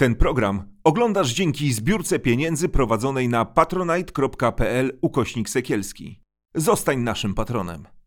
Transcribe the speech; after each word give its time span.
Ten 0.00 0.14
program 0.14 0.62
oglądasz 0.84 1.32
dzięki 1.32 1.72
zbiórce 1.72 2.18
pieniędzy 2.18 2.68
prowadzonej 2.68 3.28
na 3.28 3.44
patronite.pl 3.44 4.98
ukośnik 5.00 5.48
sekielski. 5.48 6.20
Zostań 6.54 6.98
naszym 6.98 7.34
patronem. 7.34 7.97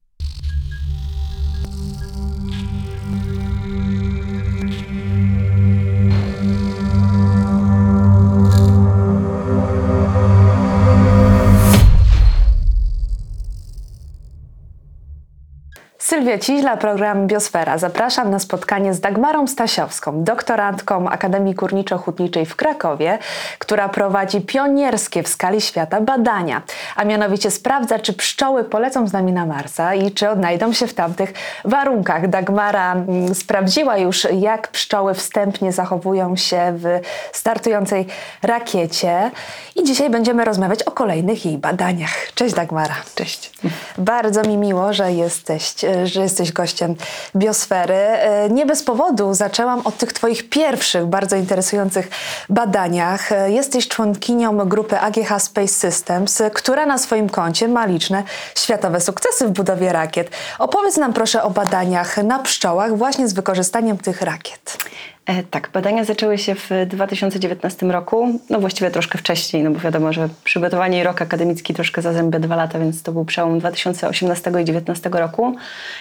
Sylwia 16.22 16.40
Ciźla, 16.40 16.78
program 16.78 17.28
Biosfera. 17.28 17.78
Zapraszam 17.78 18.32
na 18.32 18.40
spotkanie 18.40 18.94
z 18.94 19.00
Dagmarą 19.00 19.48
Stasiowską, 19.48 20.24
doktorantką 20.24 21.10
Akademii 21.10 21.56
Górniczo-Hutniczej 21.56 22.46
w 22.46 22.56
Krakowie, 22.56 23.20
która 23.60 23.90
prowadzi 23.90 24.42
pionierskie 24.42 25.24
w 25.24 25.28
skali 25.28 25.62
świata 25.62 26.02
badania, 26.02 26.62
a 26.96 27.06
mianowicie 27.06 27.52
sprawdza, 27.52 28.00
czy 28.00 28.14
pszczoły 28.14 28.64
polecą 28.64 29.08
z 29.08 29.14
nami 29.14 29.32
na 29.34 29.46
Marsa 29.46 29.96
i 29.96 30.12
czy 30.12 30.30
odnajdą 30.30 30.74
się 30.74 30.88
w 30.88 30.94
tamtych 30.94 31.34
warunkach. 31.66 32.28
Dagmara 32.28 32.94
mm, 32.94 33.36
sprawdziła 33.36 33.98
już, 33.98 34.28
jak 34.34 34.68
pszczoły 34.68 35.14
wstępnie 35.14 35.72
zachowują 35.72 36.36
się 36.36 36.74
w 36.78 37.00
startującej 37.32 38.08
rakiecie 38.44 39.32
i 39.76 39.84
dzisiaj 39.84 40.10
będziemy 40.10 40.46
rozmawiać 40.46 40.84
o 40.84 40.92
kolejnych 40.92 41.46
jej 41.46 41.58
badaniach. 41.58 42.34
Cześć 42.36 42.56
Dagmara. 42.56 42.96
Cześć. 43.16 43.52
Bardzo 43.98 44.42
mi 44.42 44.58
miło, 44.58 44.94
że 44.94 45.12
jesteś, 45.12 45.74
że 46.12 46.22
jesteś 46.22 46.52
gościem 46.52 46.96
Biosfery. 47.36 47.94
E, 47.94 48.50
Nie 48.50 48.66
bez 48.66 48.84
powodu 48.84 49.34
zaczęłam 49.34 49.82
od 49.84 49.98
tych 49.98 50.14
Twoich 50.14 50.50
pierwszych, 50.50 51.06
bardzo 51.06 51.36
interesujących 51.36 52.10
badaniach. 52.50 53.32
E, 53.32 53.52
Jesteś 53.52 53.88
członkinią 53.88 54.58
grupy 54.58 55.00
AGH 55.00 55.40
Space 55.42 55.68
Systems, 55.68 56.42
która 56.54 56.86
na 56.86 56.98
swoim 56.98 57.30
koncie 57.30 57.68
ma 57.68 57.86
liczne 57.86 58.24
światowe 58.56 59.02
sukcesy 59.02 59.48
w 59.48 59.52
budowie 59.52 59.94
rakiet. 59.94 60.30
Opowiedz 60.60 60.98
nam 60.98 61.14
proszę 61.14 61.44
o 61.44 61.50
badaniach 61.50 62.18
na 62.18 62.40
pszczołach 62.40 62.98
właśnie 62.98 63.28
z 63.28 63.34
wykorzystaniem 63.34 63.98
tych 63.98 64.22
rakiet. 64.22 64.78
E, 65.26 65.44
tak, 65.44 65.70
badania 65.74 66.04
zaczęły 66.04 66.38
się 66.38 66.56
w 66.56 66.70
2019 66.88 67.86
roku, 67.86 68.40
no 68.50 68.60
właściwie 68.60 68.92
troszkę 68.92 69.18
wcześniej, 69.18 69.64
no 69.64 69.72
bo 69.72 69.80
wiadomo, 69.80 70.14
że 70.14 70.30
przygotowanie 70.44 71.00
i 71.00 71.04
rok 71.04 71.22
akademicki 71.22 71.74
troszkę 71.74 72.02
zazębia 72.02 72.40
dwa 72.40 72.56
lata, 72.56 72.80
więc 72.80 73.04
to 73.04 73.12
był 73.12 73.26
przełom 73.26 73.60
2018 73.60 74.50
i 74.50 74.54
2019 74.54 75.10
roku, 75.10 75.56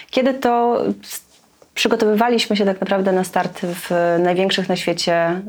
kiedy 0.09 0.33
to 0.33 0.83
przygotowywaliśmy 1.73 2.55
się 2.55 2.65
tak 2.65 2.81
naprawdę 2.81 3.11
na 3.11 3.23
start 3.23 3.59
w 3.61 4.17
największych 4.19 4.69
na 4.69 4.75
świecie 4.75 5.13
e, 5.13 5.41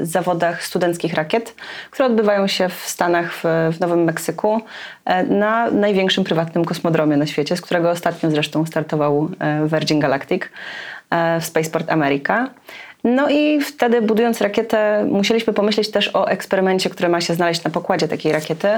zawodach 0.00 0.64
studenckich 0.64 1.14
rakiet, 1.14 1.54
które 1.90 2.06
odbywają 2.06 2.46
się 2.46 2.68
w 2.68 2.82
Stanach, 2.86 3.34
w, 3.72 3.80
Nowym 3.80 4.04
Meksyku, 4.04 4.60
e, 5.04 5.24
na 5.24 5.70
największym 5.70 6.24
prywatnym 6.24 6.64
kosmodromie 6.64 7.16
na 7.16 7.26
świecie, 7.26 7.56
z 7.56 7.60
którego 7.60 7.90
ostatnio 7.90 8.30
zresztą 8.30 8.66
startował 8.66 9.28
Virgin 9.72 10.00
Galactic 10.00 10.42
w 11.40 11.44
Spaceport 11.44 11.90
America. 11.90 12.50
No 13.04 13.28
i 13.30 13.60
wtedy 13.60 14.02
budując 14.02 14.40
rakietę 14.40 15.06
musieliśmy 15.10 15.52
pomyśleć 15.52 15.90
też 15.90 16.10
o 16.14 16.28
eksperymencie, 16.28 16.90
który 16.90 17.08
ma 17.08 17.20
się 17.20 17.34
znaleźć 17.34 17.64
na 17.64 17.70
pokładzie 17.70 18.08
takiej 18.08 18.32
rakiety. 18.32 18.68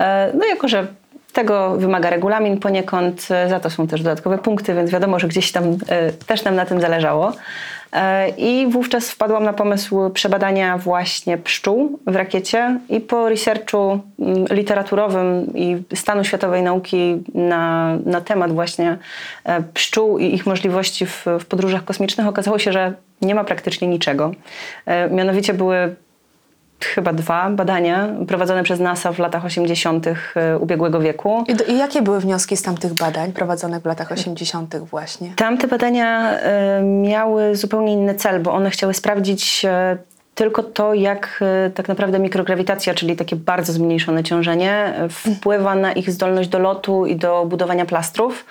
E, 0.00 0.32
No 0.34 0.46
jako, 0.46 0.68
że 0.68 0.86
tego 1.32 1.76
wymaga 1.76 2.10
regulamin 2.10 2.58
poniekąd, 2.58 3.28
e, 3.30 3.48
za 3.48 3.60
to 3.60 3.70
są 3.70 3.86
też 3.86 4.02
dodatkowe 4.02 4.38
punkty, 4.38 4.74
więc 4.74 4.90
wiadomo, 4.90 5.18
że 5.18 5.28
gdzieś 5.28 5.52
tam 5.52 5.64
e, 5.88 6.12
też 6.12 6.44
nam 6.44 6.54
na 6.54 6.66
tym 6.66 6.80
zależało. 6.80 7.32
E, 7.92 8.28
I 8.28 8.66
wówczas 8.66 9.10
wpadłam 9.10 9.44
na 9.44 9.52
pomysł 9.52 10.10
przebadania 10.10 10.78
właśnie 10.78 11.38
pszczół 11.38 11.98
w 12.06 12.16
rakiecie 12.16 12.80
i 12.88 13.00
po 13.00 13.28
researchu 13.28 14.00
mm, 14.18 14.46
literaturowym 14.50 15.52
i 15.54 15.82
stanu 15.94 16.24
światowej 16.24 16.62
nauki 16.62 17.22
na, 17.34 17.96
na 18.06 18.20
temat 18.20 18.52
właśnie 18.52 18.98
e, 19.44 19.62
pszczół 19.62 20.18
i 20.18 20.34
ich 20.34 20.46
możliwości 20.46 21.06
w, 21.06 21.24
w 21.40 21.44
podróżach 21.44 21.84
kosmicznych 21.84 22.26
okazało 22.26 22.58
się, 22.58 22.72
że 22.72 22.92
nie 23.22 23.34
ma 23.34 23.44
praktycznie 23.44 23.88
niczego. 23.88 24.32
E, 24.86 25.10
Mianowicie 25.10 25.54
były 25.54 25.96
chyba 26.80 27.12
dwa 27.12 27.50
badania 27.50 28.08
prowadzone 28.28 28.62
przez 28.62 28.80
NASA 28.80 29.12
w 29.12 29.18
latach 29.18 29.44
80. 29.44 30.06
e, 30.06 30.58
ubiegłego 30.58 31.00
wieku. 31.00 31.44
I, 31.48 31.72
I 31.72 31.78
jakie 31.78 32.02
były 32.02 32.20
wnioski 32.20 32.56
z 32.56 32.62
tamtych 32.62 32.94
badań 32.94 33.32
prowadzonych 33.32 33.82
w 33.82 33.86
latach 33.86 34.12
80. 34.12 34.76
właśnie? 34.76 35.32
Tamte 35.36 35.68
badania 35.68 36.38
e, 36.38 36.82
miały 36.82 37.56
zupełnie 37.56 37.92
inny 37.92 38.14
cel, 38.14 38.42
bo 38.42 38.52
one 38.52 38.70
chciały 38.70 38.94
sprawdzić 38.94 39.64
e, 39.64 39.98
tylko 40.34 40.62
to, 40.62 40.94
jak 40.94 41.40
tak 41.74 41.88
naprawdę 41.88 42.18
mikrograwitacja, 42.18 42.94
czyli 42.94 43.16
takie 43.16 43.36
bardzo 43.36 43.72
zmniejszone 43.72 44.24
ciążenie, 44.24 44.94
wpływa 45.10 45.74
na 45.74 45.92
ich 45.92 46.10
zdolność 46.10 46.48
do 46.48 46.58
lotu 46.58 47.06
i 47.06 47.16
do 47.16 47.44
budowania 47.46 47.86
plastrów. 47.86 48.44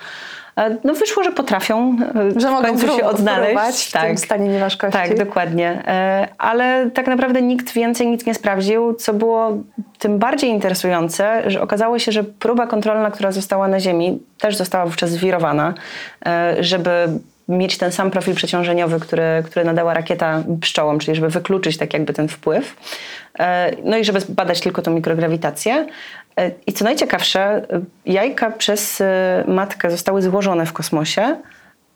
E, 0.56 0.76
No 0.84 0.94
wyszło, 0.94 1.22
że 1.22 1.32
potrafią 1.32 1.96
e, 2.36 2.40
Że 2.40 2.48
w 2.48 2.50
mogą 2.50 2.68
końcu 2.68 2.86
się 2.86 3.04
odnaleźć. 3.04 3.88
w 3.88 4.00
tym 4.00 4.18
stanie 4.18 4.48
nieważkości. 4.48 4.98
Tak, 4.98 5.18
dokładnie. 5.18 5.82
E, 5.86 6.28
Ale 6.38 6.90
tak 6.94 7.06
naprawdę 7.06 7.42
nikt 7.42 7.72
więcej 7.72 8.06
nic 8.06 8.26
nie 8.26 8.34
sprawdził, 8.34 8.94
co 8.94 9.14
było 9.14 9.58
tym 9.98 10.18
bardziej 10.18 10.50
interesujące, 10.50 11.50
że 11.50 11.62
okazało 11.62 11.98
się, 11.98 12.12
że 12.12 12.24
próba 12.24 12.66
kontrolna, 12.66 13.10
która 13.10 13.32
została 13.32 13.68
na 13.68 13.80
Ziemi, 13.80 14.18
też 14.38 14.56
została 14.56 14.86
wówczas 14.86 15.10
zwirowana, 15.10 15.74
żeby 16.60 17.08
mieć 17.48 17.78
ten 17.78 17.92
sam 17.92 18.10
profil 18.10 18.34
przeciążeniowy, 18.34 19.00
który, 19.00 19.42
który 19.44 19.64
nadała 19.64 19.94
rakieta 19.94 20.42
pszczołom, 20.60 20.98
czyli 20.98 21.14
żeby 21.14 21.28
wykluczyć 21.28 21.76
tak 21.76 21.92
jakby 21.92 22.12
ten 22.12 22.28
wpływ. 22.28 22.76
No 23.84 23.96
i 23.96 24.04
żeby 24.04 24.20
badać 24.28 24.60
tylko 24.60 24.82
tą 24.82 24.90
mikrograwitację. 24.90 25.86
I 26.66 26.72
co 26.72 26.84
najciekawsze, 26.84 27.66
jajka 28.06 28.50
przez 28.50 29.00
e, 29.00 29.44
matkę 29.48 29.90
zostały 29.90 30.22
złożone 30.22 30.66
w 30.66 30.72
kosmosie, 30.72 31.36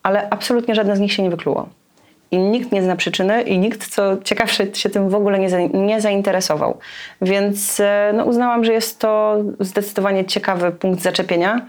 ale 0.03 0.31
absolutnie 0.31 0.75
żadne 0.75 0.97
z 0.97 1.01
nich 1.01 1.13
się 1.13 1.23
nie 1.23 1.31
wykluło. 1.31 1.69
I 2.31 2.39
nikt 2.39 2.73
nie 2.73 2.83
zna 2.83 2.97
przyczyny 2.97 3.43
i 3.43 3.59
nikt, 3.59 3.89
co 3.89 4.17
ciekawsze, 4.25 4.75
się 4.75 4.91
tym 4.91 5.11
w 5.11 5.15
ogóle 5.15 5.39
nie, 5.39 5.69
nie 5.69 6.01
zainteresował. 6.01 6.79
Więc 7.23 7.81
e, 7.81 8.13
no, 8.15 8.25
uznałam, 8.25 8.65
że 8.65 8.73
jest 8.73 8.99
to 8.99 9.37
zdecydowanie 9.61 10.25
ciekawy 10.25 10.73
punkt 10.73 11.03
zaczepienia. 11.03 11.67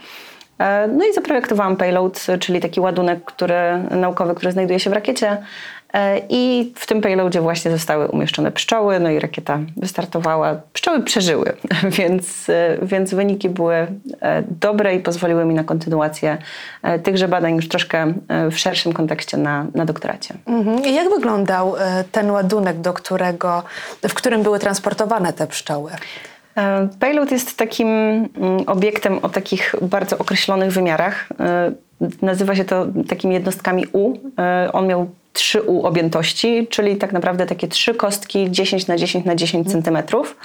E, 0.60 0.88
No 0.88 1.06
i 1.06 1.14
zaprojektowałam 1.14 1.78
payload, 1.78 2.28
czyli 2.40 2.60
taki 2.60 2.80
ładunek 2.80 3.26
który, 3.26 3.84
naukowy, 3.92 4.36
który 4.36 4.52
znajduje 4.52 4.80
się 4.80 4.90
w 4.90 4.94
rakiecie. 4.94 5.38
I 6.30 6.74
w 6.76 6.88
tym 6.88 7.02
payloadzie 7.02 7.42
właśnie 7.42 7.72
zostały 7.72 8.08
umieszczone 8.08 8.52
pszczoły, 8.52 9.00
no 9.00 9.10
i 9.10 9.20
rakieta 9.20 9.60
wystartowała. 9.78 10.56
Pszczoły 10.74 11.04
przeżyły, 11.04 11.54
więc, 12.00 12.50
e, 12.50 12.78
więc 12.82 13.14
wyniki 13.14 13.50
były 13.50 13.76
e, 13.76 13.88
dobre 14.62 14.96
i 14.96 15.00
pozwoliły 15.00 15.46
mi 15.46 15.54
na 15.54 15.64
kontynuację 15.64 16.38
e, 16.84 17.00
tychże 17.00 17.28
badań 17.28 17.56
już 17.56 17.68
troszkę 17.68 18.14
w 18.52 18.58
szerszym 18.58 18.94
kontekście 18.94 19.38
na, 19.38 19.66
na 19.76 19.86
doktoracie. 19.86 20.34
Mhm. 20.46 20.86
I 20.86 20.96
jak 20.96 21.10
wyglądał 21.10 21.76
ten 22.12 22.32
ładunek, 22.32 22.82
do 22.82 22.94
którego, 22.94 23.64
w 24.10 24.14
którym 24.14 24.44
były 24.44 24.60
transportowane 24.60 25.34
te 25.34 25.48
pszczoły? 25.48 25.92
Payload 27.00 27.32
jest 27.32 27.58
takim 27.58 27.88
mm, 27.88 28.30
obiektem 28.68 29.20
o 29.22 29.30
takich 29.30 29.76
bardzo 29.82 30.18
określonych 30.18 30.72
wymiarach. 30.72 31.30
Nazywa 32.22 32.56
się 32.56 32.66
to 32.66 32.88
takimi 33.08 33.34
jednostkami 33.34 33.86
U. 33.94 34.14
On 34.74 34.88
miał 34.88 35.08
3 35.34 35.62
U 35.62 35.84
objętości, 35.84 36.68
czyli 36.70 36.98
tak 36.98 37.14
naprawdę 37.14 37.46
takie 37.46 37.68
trzy 37.68 37.94
kostki 37.94 38.52
10 38.52 38.88
na 38.88 38.98
10 38.98 39.26
na 39.26 39.36
10 39.36 39.72
centymetrów, 39.72 40.38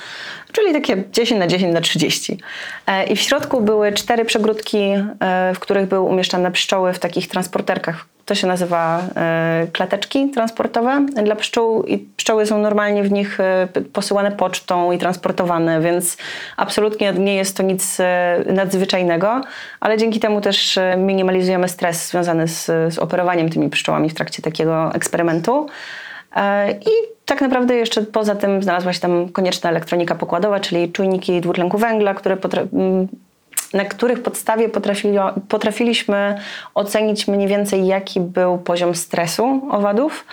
czyli 0.52 0.72
takie 0.72 1.04
10 1.12 1.40
na 1.40 1.46
10 1.46 1.74
na 1.74 1.80
30. 1.80 2.38
E, 2.86 3.04
I 3.04 3.16
w 3.16 3.20
środku 3.20 3.60
były 3.60 3.92
cztery 3.92 4.24
przegródki, 4.24 4.78
e, 4.78 5.52
w 5.54 5.58
których 5.58 5.88
były 5.88 6.00
umieszczane 6.00 6.52
pszczoły 6.52 6.92
w 6.92 6.98
takich 6.98 7.28
transporterkach. 7.28 8.15
To 8.26 8.34
się 8.34 8.46
nazywa 8.46 9.02
e, 9.16 9.66
klateczki 9.72 10.30
transportowe 10.30 11.06
dla 11.24 11.36
pszczół 11.36 11.82
i 11.82 11.98
pszczoły 11.98 12.46
są 12.46 12.58
normalnie 12.58 13.02
w 13.02 13.12
nich 13.12 13.40
e, 13.40 13.68
posyłane 13.92 14.32
pocztą 14.32 14.92
i 14.92 14.98
transportowane, 14.98 15.80
więc 15.80 16.16
absolutnie 16.56 17.12
nie 17.12 17.36
jest 17.36 17.56
to 17.56 17.62
nic 17.62 18.00
e, 18.00 18.44
nadzwyczajnego, 18.46 19.40
ale 19.80 19.98
dzięki 19.98 20.20
temu 20.20 20.40
też 20.40 20.78
minimalizujemy 20.96 21.68
stres 21.68 22.08
związany 22.08 22.48
z, 22.48 22.64
z 22.66 22.98
operowaniem 22.98 23.50
tymi 23.50 23.70
pszczołami 23.70 24.10
w 24.10 24.14
trakcie 24.14 24.42
takiego 24.42 24.94
eksperymentu. 24.94 25.66
I 26.80 26.90
tak 27.24 27.40
naprawdę 27.40 27.74
jeszcze 27.74 28.02
poza 28.02 28.34
tym 28.34 28.62
znalazła 28.62 28.92
się 28.92 29.00
tam 29.00 29.28
konieczna 29.28 29.70
elektronika 29.70 30.14
pokładowa, 30.14 30.60
czyli 30.60 30.92
czujniki 30.92 31.40
dwutlenku 31.40 31.78
węgla, 31.78 32.14
które 32.14 32.36
na 33.74 33.84
których 33.84 34.22
podstawie 34.22 34.68
potrafilo, 34.68 35.34
potrafiliśmy 35.48 36.40
ocenić 36.74 37.28
mniej 37.28 37.48
więcej, 37.48 37.86
jaki 37.86 38.20
był 38.20 38.58
poziom 38.58 38.94
stresu 38.94 39.62
owadów. 39.70 40.24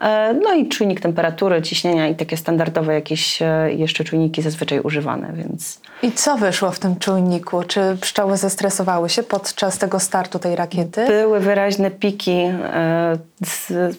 E, 0.00 0.34
No 0.34 0.52
i 0.54 0.68
czujnik 0.68 1.00
temperatury, 1.00 1.62
ciśnienia 1.62 2.08
i 2.08 2.14
takie 2.14 2.36
standardowe 2.36 2.94
jakieś 2.94 3.42
e, 3.42 3.72
jeszcze 3.72 4.04
czujniki 4.04 4.42
zazwyczaj 4.42 4.80
używane, 4.80 5.32
więc 5.32 5.80
I 6.02 6.12
co 6.12 6.36
wyszło 6.36 6.70
w 6.70 6.78
tym 6.78 6.96
czujniku? 6.96 7.62
Czy 7.62 7.96
pszczoły 8.00 8.36
zestresowały 8.36 9.08
się 9.08 9.22
podczas 9.22 9.78
tego 9.78 10.00
startu 10.00 10.38
tej 10.38 10.56
rakiety? 10.56 11.06
były 11.06 11.40
wyraźne 11.40 11.90
piki 11.90 12.30
e, 12.32 13.18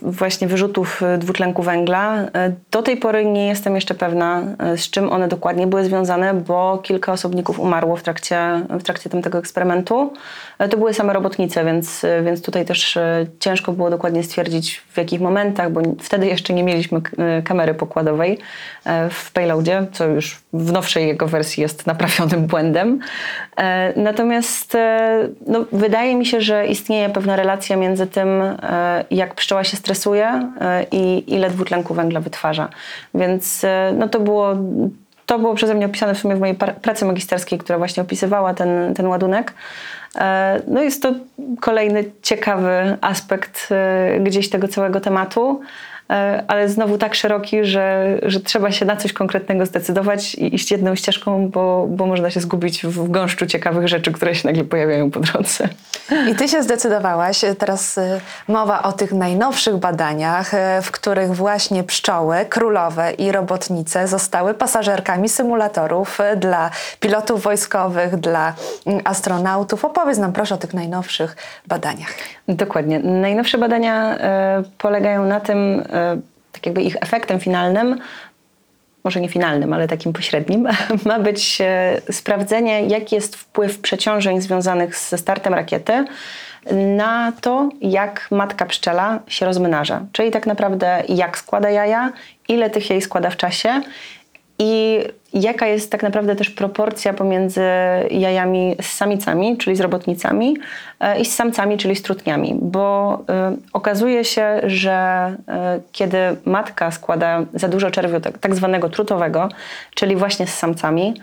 właśnie 0.01 0.47
wyrzutów 0.47 1.01
dwutlenku 1.17 1.63
węgla. 1.63 2.17
Do 2.71 2.81
tej 2.81 2.97
pory 2.97 3.25
nie 3.25 3.47
jestem 3.47 3.75
jeszcze 3.75 3.93
pewna, 3.93 4.43
z 4.75 4.89
czym 4.89 5.09
one 5.09 5.27
dokładnie 5.27 5.67
były 5.67 5.85
związane, 5.85 6.33
bo 6.33 6.77
kilka 6.83 7.11
osobników 7.11 7.59
umarło 7.59 7.95
w 7.95 8.03
trakcie, 8.03 8.61
w 8.69 8.83
trakcie 8.83 9.09
tamtego 9.09 9.37
eksperymentu. 9.37 10.13
E, 10.61 10.69
To 10.69 10.77
były 10.77 10.93
same 10.93 11.13
robotnice, 11.13 11.65
więc, 11.65 12.05
więc 12.23 12.41
tutaj 12.41 12.65
też 12.65 12.97
e, 12.97 13.25
ciężko 13.39 13.71
było 13.71 13.89
dokładnie 13.89 14.23
stwierdzić 14.23 14.81
w 14.89 14.97
jakich 14.97 15.21
momentach, 15.21 15.71
bo 15.71 15.81
wtedy 15.99 16.27
jeszcze 16.27 16.53
nie 16.53 16.63
mieliśmy 16.63 17.01
e, 17.17 17.41
kamery 17.41 17.73
pokładowej 17.73 18.37
e, 18.85 19.09
w 19.09 19.31
payloadzie, 19.31 19.87
co 19.91 20.05
już 20.05 20.41
w 20.53 20.71
nowszej 20.71 21.07
jego 21.07 21.27
wersji 21.27 21.61
jest 21.61 21.87
naprawionym 21.87 22.47
błędem. 22.47 22.99
Natomiast 23.95 24.77
no, 25.47 25.65
wydaje 25.71 26.15
mi 26.15 26.25
się, 26.25 26.41
że 26.41 26.67
istnieje 26.67 27.09
pewna 27.09 27.35
relacja 27.35 27.75
między 27.77 28.07
tym, 28.07 28.29
jak 29.11 29.35
pszczoła 29.35 29.63
się 29.63 29.77
stresuje 29.77 30.51
i 30.91 31.23
ile 31.27 31.49
dwutlenku 31.49 31.93
węgla 31.93 32.19
wytwarza. 32.19 32.69
Więc 33.13 33.65
no, 33.97 34.09
to 34.09 34.19
było 34.19 34.55
to 35.31 35.39
było 35.39 35.55
przeze 35.55 35.75
mnie 35.75 35.85
opisane 35.85 36.15
w 36.15 36.17
sumie 36.17 36.35
w 36.35 36.39
mojej 36.39 36.55
pracy 36.55 37.05
magisterskiej, 37.05 37.59
która 37.59 37.77
właśnie 37.77 38.03
opisywała 38.03 38.53
ten, 38.53 38.93
ten 38.93 39.07
ładunek. 39.07 39.53
E, 40.15 40.61
No 40.67 40.81
jest 40.81 41.01
to 41.01 41.13
kolejny 41.59 42.03
ciekawy 42.21 42.97
aspekt 43.01 43.67
e, 43.71 44.19
gdzieś 44.19 44.49
tego 44.49 44.67
całego 44.67 45.01
tematu, 45.01 45.61
ale 46.47 46.69
znowu 46.69 46.97
tak 46.97 47.15
szeroki, 47.15 47.65
że, 47.65 48.17
że 48.23 48.39
trzeba 48.39 48.71
się 48.71 48.85
na 48.85 48.95
coś 48.95 49.13
konkretnego 49.13 49.65
zdecydować 49.65 50.35
i 50.35 50.55
iść 50.55 50.71
jedną 50.71 50.95
ścieżką, 50.95 51.49
bo, 51.49 51.87
bo 51.89 52.05
można 52.05 52.29
się 52.29 52.39
zgubić 52.39 52.85
w 52.85 53.11
gąszczu 53.11 53.45
ciekawych 53.45 53.87
rzeczy, 53.87 54.11
które 54.11 54.35
się 54.35 54.47
nagle 54.47 54.63
pojawiają 54.63 55.11
po 55.11 55.19
drodze. 55.19 55.69
I 56.31 56.35
ty 56.35 56.47
się 56.47 56.63
zdecydowałaś. 56.63 57.41
Teraz 57.57 57.97
y, 57.97 58.21
mowa 58.47 58.83
o 58.83 58.91
tych 58.91 59.11
najnowszych 59.11 59.77
badaniach, 59.77 60.53
y, 60.53 60.57
w 60.81 60.91
których 60.91 61.35
właśnie 61.35 61.83
pszczoły, 61.83 62.35
królowe 62.49 63.11
i 63.11 63.31
robotnice 63.31 64.07
zostały 64.07 64.53
pasażerkami 64.53 65.29
symulatorów 65.29 66.17
dla 66.37 66.69
pilotów 66.99 67.43
wojskowych, 67.43 68.15
dla 68.15 68.53
mm, 68.85 69.01
astronautów. 69.03 69.85
Opowiedz 69.85 70.17
nam 70.17 70.33
proszę 70.33 70.55
o 70.55 70.57
tych 70.57 70.73
najnowszych 70.73 71.35
badaniach. 71.67 72.11
Dokładnie. 72.47 72.99
Najnowsze 72.99 73.57
badania 73.57 74.17
e, 74.17 74.63
polegają 74.77 75.25
na 75.25 75.39
tym, 75.39 75.83
e, 75.89 76.00
tak 76.51 76.65
jakby 76.65 76.81
ich 76.81 76.95
efektem 77.01 77.39
finalnym, 77.39 77.97
może 79.03 79.21
nie 79.21 79.29
finalnym, 79.29 79.73
ale 79.73 79.87
takim 79.87 80.13
pośrednim, 80.13 80.67
ma 81.05 81.19
być 81.19 81.57
e, 81.61 82.01
sprawdzenie, 82.11 82.81
jaki 82.81 83.15
jest 83.15 83.35
wpływ 83.35 83.79
przeciążeń 83.79 84.41
związanych 84.41 84.97
ze 84.97 85.17
startem 85.17 85.53
rakiety 85.53 86.05
na 86.97 87.31
to, 87.41 87.69
jak 87.81 88.27
matka 88.31 88.65
pszczela 88.65 89.19
się 89.27 89.45
rozmnaża. 89.45 90.05
Czyli 90.11 90.31
tak 90.31 90.47
naprawdę 90.47 91.03
jak 91.09 91.37
składa 91.37 91.69
jaja, 91.69 92.11
ile 92.47 92.69
tych 92.69 92.89
jej 92.89 93.01
składa 93.01 93.29
w 93.29 93.37
czasie 93.37 93.81
i 94.61 94.99
jaka 95.33 95.67
jest 95.67 95.91
tak 95.91 96.03
naprawdę 96.03 96.35
też 96.35 96.49
proporcja 96.49 97.13
pomiędzy 97.13 97.61
jajami 98.11 98.75
z 98.81 98.85
samicami, 98.85 99.57
czyli 99.57 99.75
z 99.75 99.79
robotnicami, 99.79 100.57
e, 100.99 101.19
i 101.19 101.25
z 101.25 101.35
samcami, 101.35 101.77
czyli 101.77 101.95
z 101.95 102.01
trutniami. 102.01 102.55
Bo 102.61 103.19
y, 103.53 103.57
okazuje 103.73 104.25
się, 104.25 104.61
że 104.63 105.35
y, 105.39 105.81
kiedy 105.91 106.17
matka 106.45 106.91
składa 106.91 107.45
za 107.53 107.67
dużo 107.67 107.91
czerwiu 107.91 108.19
tak, 108.19 108.37
tak 108.37 108.55
zwanego 108.55 108.89
trutowego, 108.89 109.49
czyli 109.95 110.15
właśnie 110.15 110.47
z 110.47 110.53
samcami, 110.53 111.13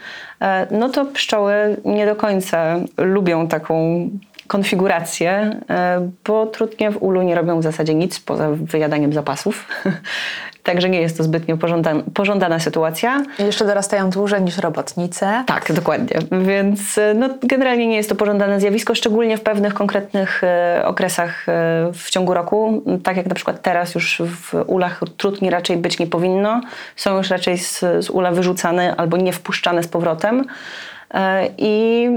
e, 0.40 0.66
no 0.70 0.88
to 0.88 1.04
pszczoły 1.04 1.76
nie 1.84 2.06
do 2.06 2.16
końca 2.16 2.76
lubią 2.96 3.48
taką 3.48 4.08
konfigurację, 4.48 5.60
e, 5.70 6.10
bo 6.26 6.46
trutnie 6.46 6.90
w 6.90 7.02
ulu 7.02 7.22
nie 7.22 7.34
robią 7.34 7.60
w 7.60 7.62
zasadzie 7.62 7.94
nic 7.94 8.20
poza 8.20 8.48
wyjadaniem 8.50 9.12
zapasów. 9.12 9.66
Także 10.68 10.88
nie 10.88 11.00
jest 11.00 11.16
to 11.16 11.24
zbytnio 11.24 11.56
pożądana, 11.56 12.02
pożądana 12.14 12.58
sytuacja. 12.58 13.24
I 13.38 13.44
jeszcze 13.44 13.64
dorastają 13.64 14.10
dłużej 14.10 14.42
niż 14.42 14.58
robotnice. 14.58 15.44
Tak, 15.46 15.72
dokładnie. 15.72 16.18
Więc 16.32 16.98
e, 16.98 17.14
no, 17.14 17.28
generalnie 17.42 17.86
nie 17.86 17.96
jest 17.96 18.08
to 18.08 18.14
pożądane 18.14 18.60
zjawisko, 18.60 18.94
szczególnie 18.94 19.36
w 19.36 19.40
pewnych 19.40 19.74
konkretnych 19.74 20.44
e, 20.44 20.82
okresach 20.84 21.48
e, 21.48 21.52
w 21.94 22.10
ciągu 22.10 22.34
roku. 22.34 22.82
Tak 23.02 23.16
jak 23.16 23.26
na 23.26 23.34
przykład 23.34 23.62
teraz 23.62 23.94
już 23.94 24.22
w 24.24 24.64
ulach 24.66 25.00
trutni 25.16 25.50
raczej 25.50 25.76
być 25.76 25.98
nie 25.98 26.06
powinno. 26.06 26.60
Są 26.96 27.16
już 27.16 27.30
raczej 27.30 27.58
z, 27.58 27.80
z 27.80 28.10
ula 28.10 28.30
wyrzucane 28.30 28.96
albo 28.96 29.16
nie 29.16 29.32
wpuszczane 29.32 29.82
z 29.82 29.88
powrotem. 29.88 30.44
I 31.58 32.08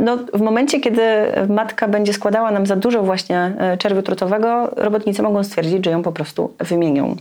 no, 0.00 0.18
w 0.34 0.40
momencie, 0.40 0.80
kiedy 0.80 1.02
matka 1.48 1.88
będzie 1.88 2.12
składała 2.12 2.50
nam 2.50 2.66
za 2.66 2.76
dużo 2.76 3.02
właśnie 3.02 3.52
e, 3.58 3.76
czerwiu 3.76 4.02
trutowego, 4.02 4.70
robotnicy 4.76 5.22
mogą 5.22 5.44
stwierdzić, 5.44 5.84
że 5.84 5.90
ją 5.90 6.02
po 6.02 6.12
prostu 6.12 6.54
wymienią. 6.58 7.16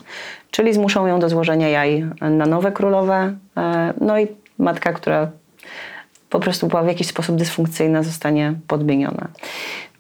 Czyli 0.52 0.74
zmuszą 0.74 1.08
ją 1.08 1.20
do 1.20 1.30
złożenia 1.30 1.70
jaj 1.70 2.06
na 2.22 2.46
nowe 2.46 2.72
królowe. 2.72 3.34
e, 3.58 3.94
No 4.02 4.20
i 4.20 4.28
matka, 4.58 4.94
która 4.94 5.30
po 6.30 6.40
prostu 6.40 6.68
była 6.68 6.84
w 6.84 6.88
jakiś 6.88 7.08
sposób 7.08 7.36
dysfunkcyjna, 7.36 8.04
zostanie 8.04 8.54
podmieniona. 8.68 9.28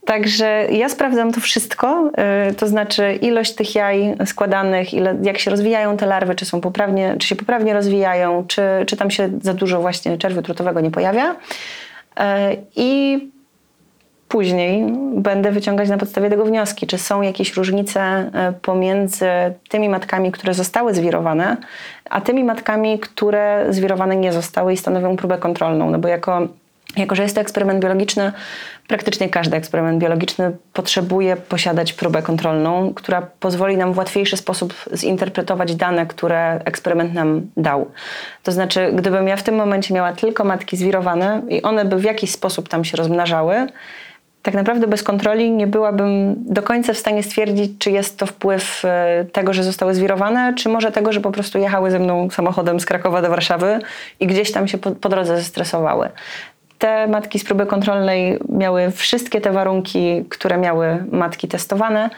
Także 0.09 0.67
ja 0.71 0.89
sprawdzam 0.89 1.31
to 1.31 1.39
wszystko, 1.39 2.11
y, 2.49 2.53
to 2.53 2.67
znaczy 2.67 3.13
ilość 3.21 3.55
tych 3.55 3.75
jaj 3.75 4.15
składanych, 4.25 4.93
ile, 4.93 5.17
jak 5.23 5.37
się 5.37 5.51
rozwijają 5.51 5.97
te 5.97 6.05
larwy, 6.05 6.35
czy, 6.35 6.45
są 6.45 6.61
poprawnie, 6.61 7.15
czy 7.19 7.27
się 7.27 7.35
poprawnie 7.35 7.73
rozwijają, 7.73 8.45
czy, 8.47 8.61
czy 8.87 8.97
tam 8.97 9.11
się 9.11 9.29
za 9.41 9.53
dużo 9.53 9.81
właśnie 9.81 10.17
czerwiu 10.17 10.41
trutowego 10.41 10.81
nie 10.81 10.91
pojawia. 10.91 11.35
Y, 12.19 12.23
I 12.75 13.19
później 14.29 14.93
będę 15.15 15.51
wyciągać 15.51 15.89
na 15.89 15.97
podstawie 15.97 16.29
tego 16.29 16.45
wnioski, 16.45 16.87
czy 16.87 16.97
są 16.97 17.21
jakieś 17.21 17.53
różnice 17.53 18.01
e, 18.01 18.53
pomiędzy 18.61 19.25
tymi 19.69 19.89
matkami, 19.89 20.31
które 20.31 20.53
zostały 20.53 20.93
zwirowane, 20.93 21.57
a 22.09 22.21
tymi 22.21 22.43
matkami, 22.43 22.99
które 22.99 23.65
zwirowane 23.69 24.15
nie 24.15 24.33
zostały 24.33 24.73
i 24.73 24.77
stanowią 24.77 25.15
próbę 25.15 25.37
kontrolną. 25.37 25.89
No 25.89 25.99
bo 25.99 26.07
jako, 26.07 26.47
jako 26.99 27.15
że 27.15 27.23
jest 27.23 27.35
to 27.35 27.41
eksperyment 27.41 27.81
biologiczny, 27.81 28.31
praktycznie 28.87 29.29
każdy 29.29 29.57
eksperyment 29.57 29.99
biologiczny 29.99 30.51
potrzebuje 30.73 31.35
posiadać 31.35 31.93
próbę 31.93 32.21
kontrolną, 32.21 32.93
która 32.93 33.21
pozwoli 33.39 33.77
nam 33.77 33.93
w 33.93 33.97
łatwiejszy 33.97 34.37
sposób 34.37 34.73
zinterpretować 34.93 35.75
dane, 35.75 36.05
które 36.05 36.61
eksperyment 36.65 37.13
nam 37.13 37.41
dał. 37.57 37.91
To 38.43 38.51
znaczy, 38.51 38.91
gdybym 38.95 39.27
ja 39.27 39.35
w 39.35 39.43
tym 39.43 39.55
momencie 39.55 39.93
miała 39.93 40.13
tylko 40.13 40.43
matki 40.43 40.77
zwirowane 40.77 41.41
i 41.49 41.61
one 41.61 41.85
by 41.85 41.95
w 41.95 42.03
jakiś 42.03 42.31
sposób 42.31 42.69
tam 42.69 42.85
się 42.85 42.97
rozmnażały, 42.97 43.67
tak 44.41 44.53
naprawdę 44.53 44.87
bez 44.87 45.03
kontroli 45.03 45.51
nie 45.51 45.67
byłabym 45.67 46.35
do 46.37 46.63
końca 46.63 46.93
w 46.93 46.97
stanie 46.97 47.23
stwierdzić, 47.23 47.71
czy 47.79 47.91
jest 47.91 48.17
to 48.17 48.25
wpływ 48.25 48.85
e, 48.85 49.25
tego, 49.31 49.53
że 49.53 49.63
zostały 49.63 49.93
zwirowane, 49.93 50.53
czy 50.57 50.69
może 50.69 50.91
tego, 50.91 51.13
że 51.13 51.21
po 51.21 51.31
prostu 51.31 51.59
jechały 51.59 51.91
ze 51.91 51.99
mną 51.99 52.29
samochodem 52.29 52.79
z 52.79 52.85
Krakowa 52.85 53.21
do 53.21 53.29
Warszawy 53.29 53.79
i 54.19 54.27
gdzieś 54.27 54.51
tam 54.51 54.67
się 54.67 54.77
po, 54.77 54.91
po 54.91 55.09
drodze 55.09 55.37
zestresowały. 55.37 56.09
Te 56.79 57.07
matki 57.07 57.39
z 57.39 57.43
próby 57.43 57.65
kontrolnej 57.65 58.39
miały 58.49 58.91
wszystkie 58.91 59.41
te 59.41 59.51
warunki, 59.51 60.25
które 60.29 60.57
miały 60.57 61.03
matki 61.11 61.47
testowane, 61.47 62.09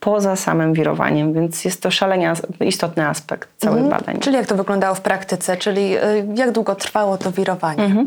poza 0.00 0.36
samym 0.36 0.72
wirowaniem, 0.72 1.32
więc 1.32 1.64
jest 1.64 1.82
to 1.82 1.90
szalenie 1.90 2.32
istotny 2.60 3.08
aspekt 3.08 3.48
całych 3.56 3.82
Mhm. 3.82 4.00
badań. 4.00 4.18
Czyli 4.20 4.36
jak 4.36 4.46
to 4.46 4.54
wyglądało 4.56 4.94
w 4.94 5.00
praktyce? 5.00 5.56
Czyli 5.56 5.96
y, 5.96 6.00
jak 6.34 6.52
długo 6.52 6.74
trwało 6.74 7.18
to 7.18 7.32
wirowanie? 7.32 8.06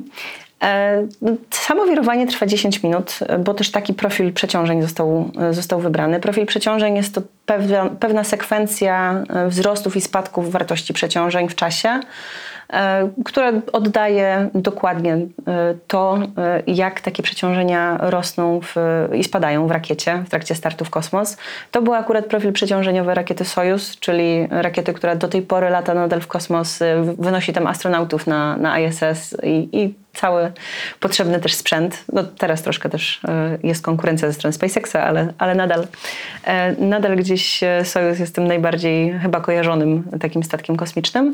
E, 0.63 1.03
no, 1.21 1.31
Samo 1.49 1.85
wirowanie 1.85 2.27
trwa 2.27 2.45
10 2.45 2.83
minut, 2.83 3.19
bo 3.39 3.53
też 3.53 3.71
taki 3.71 3.93
profil 3.93 4.33
przeciążeń 4.33 4.81
został, 4.81 5.31
e, 5.39 5.53
został 5.53 5.79
wybrany. 5.79 6.19
Profil 6.19 6.45
przeciążeń 6.45 6.95
jest 6.95 7.15
to 7.15 7.21
pewna, 7.45 7.85
pewna 7.99 8.23
sekwencja 8.23 9.23
e, 9.29 9.47
wzrostów 9.47 9.95
i 9.95 10.01
spadków 10.01 10.51
wartości 10.51 10.93
przeciążeń 10.93 11.49
w 11.49 11.55
czasie, 11.55 11.99
e, 12.73 13.09
która 13.25 13.51
oddaje 13.73 14.49
dokładnie 14.53 15.13
e, 15.13 15.27
to, 15.88 16.19
e, 16.38 16.63
jak 16.67 17.01
takie 17.01 17.23
przeciążenia 17.23 17.97
rosną 18.01 18.59
w, 18.61 18.75
i 19.13 19.23
spadają 19.23 19.67
w 19.67 19.71
rakiecie 19.71 20.23
w 20.25 20.29
trakcie 20.29 20.55
startu 20.55 20.85
w 20.85 20.89
kosmos. 20.89 21.38
To 21.71 21.81
był 21.81 21.93
akurat 21.93 22.25
profil 22.25 22.53
przeciążeniowy 22.53 23.13
rakiety 23.13 23.45
Sojus, 23.45 23.99
czyli 23.99 24.47
rakiety, 24.49 24.93
która 24.93 25.15
do 25.15 25.27
tej 25.27 25.41
pory 25.41 25.69
lata 25.69 25.93
nadal 25.93 26.21
w 26.21 26.27
kosmos, 26.27 26.79
wynosi 27.17 27.53
tam 27.53 27.67
astronautów 27.67 28.27
na, 28.27 28.57
na 28.57 28.79
ISS 28.79 29.38
i, 29.43 29.69
i 29.71 29.93
cały 30.13 30.51
potrzebny 30.99 31.39
też 31.39 31.53
sprzęt. 31.53 32.03
No 32.13 32.23
teraz 32.23 32.61
troszkę 32.61 32.89
też 32.89 33.21
jest 33.63 33.83
konkurencja 33.83 34.27
ze 34.27 34.33
strony 34.33 34.53
SpaceXa, 34.53 34.95
ale, 34.95 35.33
ale 35.38 35.55
nadal, 35.55 35.88
nadal 36.77 37.15
gdzieś 37.15 37.59
Sojus 37.83 38.19
jest 38.19 38.35
tym 38.35 38.47
najbardziej 38.47 39.19
chyba 39.19 39.41
kojarzonym 39.41 40.03
takim 40.19 40.43
statkiem 40.43 40.77
kosmicznym. 40.77 41.33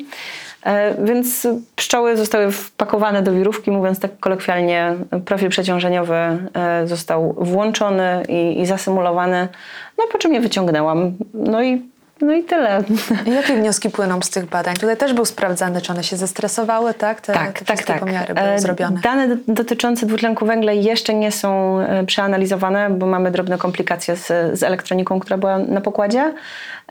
E, 0.66 1.06
Więc 1.06 1.48
pszczoły 1.76 2.18
zostały 2.18 2.52
wpakowane 2.52 3.22
do 3.22 3.34
wirówki, 3.34 3.72
mówiąc 3.72 4.00
tak 4.00 4.20
kolokwialnie, 4.20 4.96
profil 5.26 5.50
przeciążeniowy 5.50 6.16
e, 6.16 6.88
został 6.88 7.36
włączony 7.38 8.24
i, 8.30 8.62
i 8.62 8.66
zasymulowany, 8.66 9.48
no 9.98 10.04
po 10.12 10.18
czym 10.18 10.34
je 10.34 10.40
wyciągnęłam. 10.40 11.14
No 11.34 11.64
i 11.64 11.82
No 12.22 12.34
i 12.34 12.44
tyle. 12.44 12.84
I 13.26 13.32
Jakie 13.32 13.56
wnioski 13.56 13.90
płyną 13.90 14.22
z 14.22 14.30
tych 14.30 14.46
badań? 14.46 14.76
Tutaj 14.76 14.98
też 14.98 15.14
był 15.14 15.26
sprawdzany, 15.26 15.82
czy 15.82 15.92
one 15.92 16.04
się 16.04 16.18
zestresowały, 16.18 16.94
tak? 16.94 17.22
Te, 17.22 17.34
tak, 17.34 17.60
te 17.60 17.66
tak, 17.66 17.84
tak. 17.84 18.00
pomiary 18.00 18.34
były 18.34 18.48
E, 18.48 18.60
zrobione. 18.60 19.00
Dane 19.04 19.38
dotyczące 19.48 20.06
dwutlenku 20.06 20.46
węgla 20.46 20.72
jeszcze 20.72 21.14
nie 21.14 21.32
są 21.32 21.80
e, 21.80 22.06
przeanalizowane, 22.06 22.90
bo 22.90 23.06
mamy 23.06 23.32
drobne 23.32 23.58
komplikacje 23.58 24.16
z, 24.16 24.28
z 24.60 24.64
elektroniką, 24.64 25.20
która 25.20 25.38
była 25.38 25.58
na 25.58 25.82
pokładzie. 25.82 26.34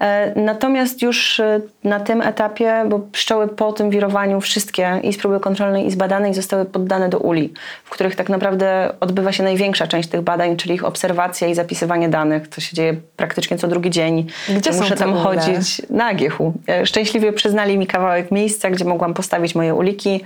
E, 0.01 0.41
Natomiast 0.41 1.03
już 1.03 1.41
na 1.85 2.01
tym 2.01 2.23
etapie, 2.23 2.85
bo 2.89 2.99
pszczoły 2.99 3.49
po 3.49 3.73
tym 3.73 3.91
wirowaniu 3.91 4.41
wszystkie 4.41 5.01
i 5.03 5.13
z 5.13 5.19
próby 5.19 5.41
kontrolnej 5.41 5.87
i 5.87 5.91
z 5.91 5.95
badanej 5.95 6.35
zostały 6.35 6.65
poddane 6.65 7.09
do 7.09 7.19
uli, 7.19 7.53
w 7.85 7.91
których 7.91 8.17
tak 8.17 8.29
naprawdę 8.29 8.93
odbywa 9.01 9.33
się 9.33 9.43
największa 9.43 9.87
część 9.87 10.09
tych 10.09 10.21
badań, 10.21 10.57
czyli 10.57 10.75
ich 10.75 10.85
obserwacja 10.85 11.49
i 11.49 11.55
zapisywanie 11.55 12.09
danych. 12.09 12.49
To 12.49 12.61
się 12.61 12.77
dzieje 12.77 12.97
praktycznie 13.17 13.59
co 13.59 13.69
drugi 13.69 13.91
dzień. 13.91 14.27
Gdzie 14.49 14.73
są 14.73 14.83
Muszę 14.83 14.97
te 14.97 15.14
ule? 15.15 15.23
chodzić 15.23 15.83
na 15.91 16.07
Agiechu. 16.07 16.53
E, 16.69 16.87
Szczęśliwie 16.87 17.33
przyznali 17.33 17.79
mi 17.79 17.87
kawałek 17.87 18.31
miejsca, 18.31 18.71
gdzie 18.71 18.85
mogłam 18.85 19.15
postawić 19.15 19.55
moje 19.55 19.75
uliki, 19.75 20.21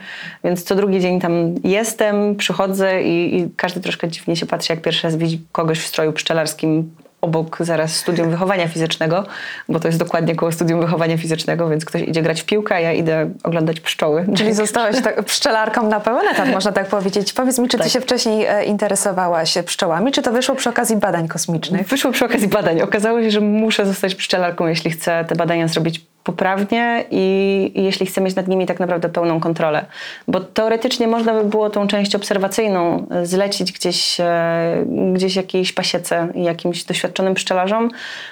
więc 0.44 0.64
co 0.64 0.74
drugi 0.74 1.00
dzień 1.00 1.20
tam 1.20 1.54
jestem, 1.64 2.36
przychodzę 2.36 3.02
i, 3.02 3.38
i 3.38 3.50
każdy 3.56 3.80
troszkę 3.80 4.08
dziwnie 4.08 4.36
się 4.36 4.46
patrzy, 4.46 4.72
jak 4.72 4.82
pierwszy 4.82 5.06
raz 5.06 5.16
widzi 5.16 5.40
kogoś 5.52 5.80
w 5.80 5.86
stroju 5.86 6.12
pszczelarskim 6.12 6.90
obok 7.20 7.56
zaraz 7.60 7.96
studium 7.96 8.30
wychowania 8.30 8.68
fizycznego, 8.68 9.26
bo 9.68 9.80
to 9.80 9.88
jest 9.88 9.98
dokładnie 9.98 10.36
koło 10.36 10.52
studium 10.52 10.80
wychowania 10.80 11.18
fizycznego, 11.18 11.68
więc 11.68 11.84
ktoś 11.84 12.02
idzie 12.02 12.22
grać 12.22 12.42
w 12.42 12.44
piłkę, 12.44 12.74
a 12.74 12.80
ja 12.80 12.92
idę 12.92 13.30
oglądać 13.42 13.80
pszczoły. 13.80 14.26
Czyli 14.36 14.54
zostałaś 14.54 15.02
tak 15.02 15.24
pszczelarką 15.24 15.88
na 15.88 16.00
pełen 16.00 16.28
etat, 16.28 16.48
można 16.48 16.72
tak 16.72 16.86
powiedzieć. 16.86 17.32
Powiedz 17.32 17.58
mi, 17.58 17.68
czy 17.68 17.76
ty 17.76 17.82
Tak. 17.82 17.92
się 17.92 18.00
wcześniej 18.00 18.46
e, 18.46 18.64
interesowałaś 18.64 19.58
pszczołami, 19.66 20.12
czy 20.12 20.22
to 20.22 20.32
wyszło 20.32 20.54
przy 20.54 20.70
okazji 20.70 20.96
badań 20.96 21.28
kosmicznych? 21.28 21.88
Wyszło 21.88 22.12
przy 22.12 22.24
okazji 22.24 22.48
badań. 22.48 22.82
Okazało 22.82 23.22
się, 23.22 23.30
że 23.30 23.40
muszę 23.40 23.86
zostać 23.86 24.14
pszczelarką, 24.14 24.66
jeśli 24.66 24.90
chcę 24.90 25.24
te 25.24 25.34
badania 25.34 25.68
zrobić 25.68 26.00
poprawnie 26.24 27.04
i, 27.10 27.72
i 27.74 27.84
jeśli 27.84 28.06
chcę 28.06 28.20
mieć 28.20 28.34
nad 28.34 28.48
nimi 28.48 28.66
tak 28.66 28.80
naprawdę 28.80 29.08
pełną 29.08 29.40
kontrolę. 29.40 29.86
Bo 30.28 30.40
teoretycznie 30.40 31.08
można 31.08 31.34
by 31.34 31.44
było 31.44 31.70
tą 31.70 31.86
część 31.86 32.14
obserwacyjną 32.14 33.06
e, 33.10 33.26
zlecić 33.26 33.72
gdzieś, 33.72 34.20
e, 34.20 34.84
gdzieś 35.14 35.36
jakiejś 35.36 35.72
pasiece 35.72 36.28
i 36.34 36.44
jakimś 36.44 36.84
doświadczonym 36.84 37.34
pszczelarzom, 37.34 37.90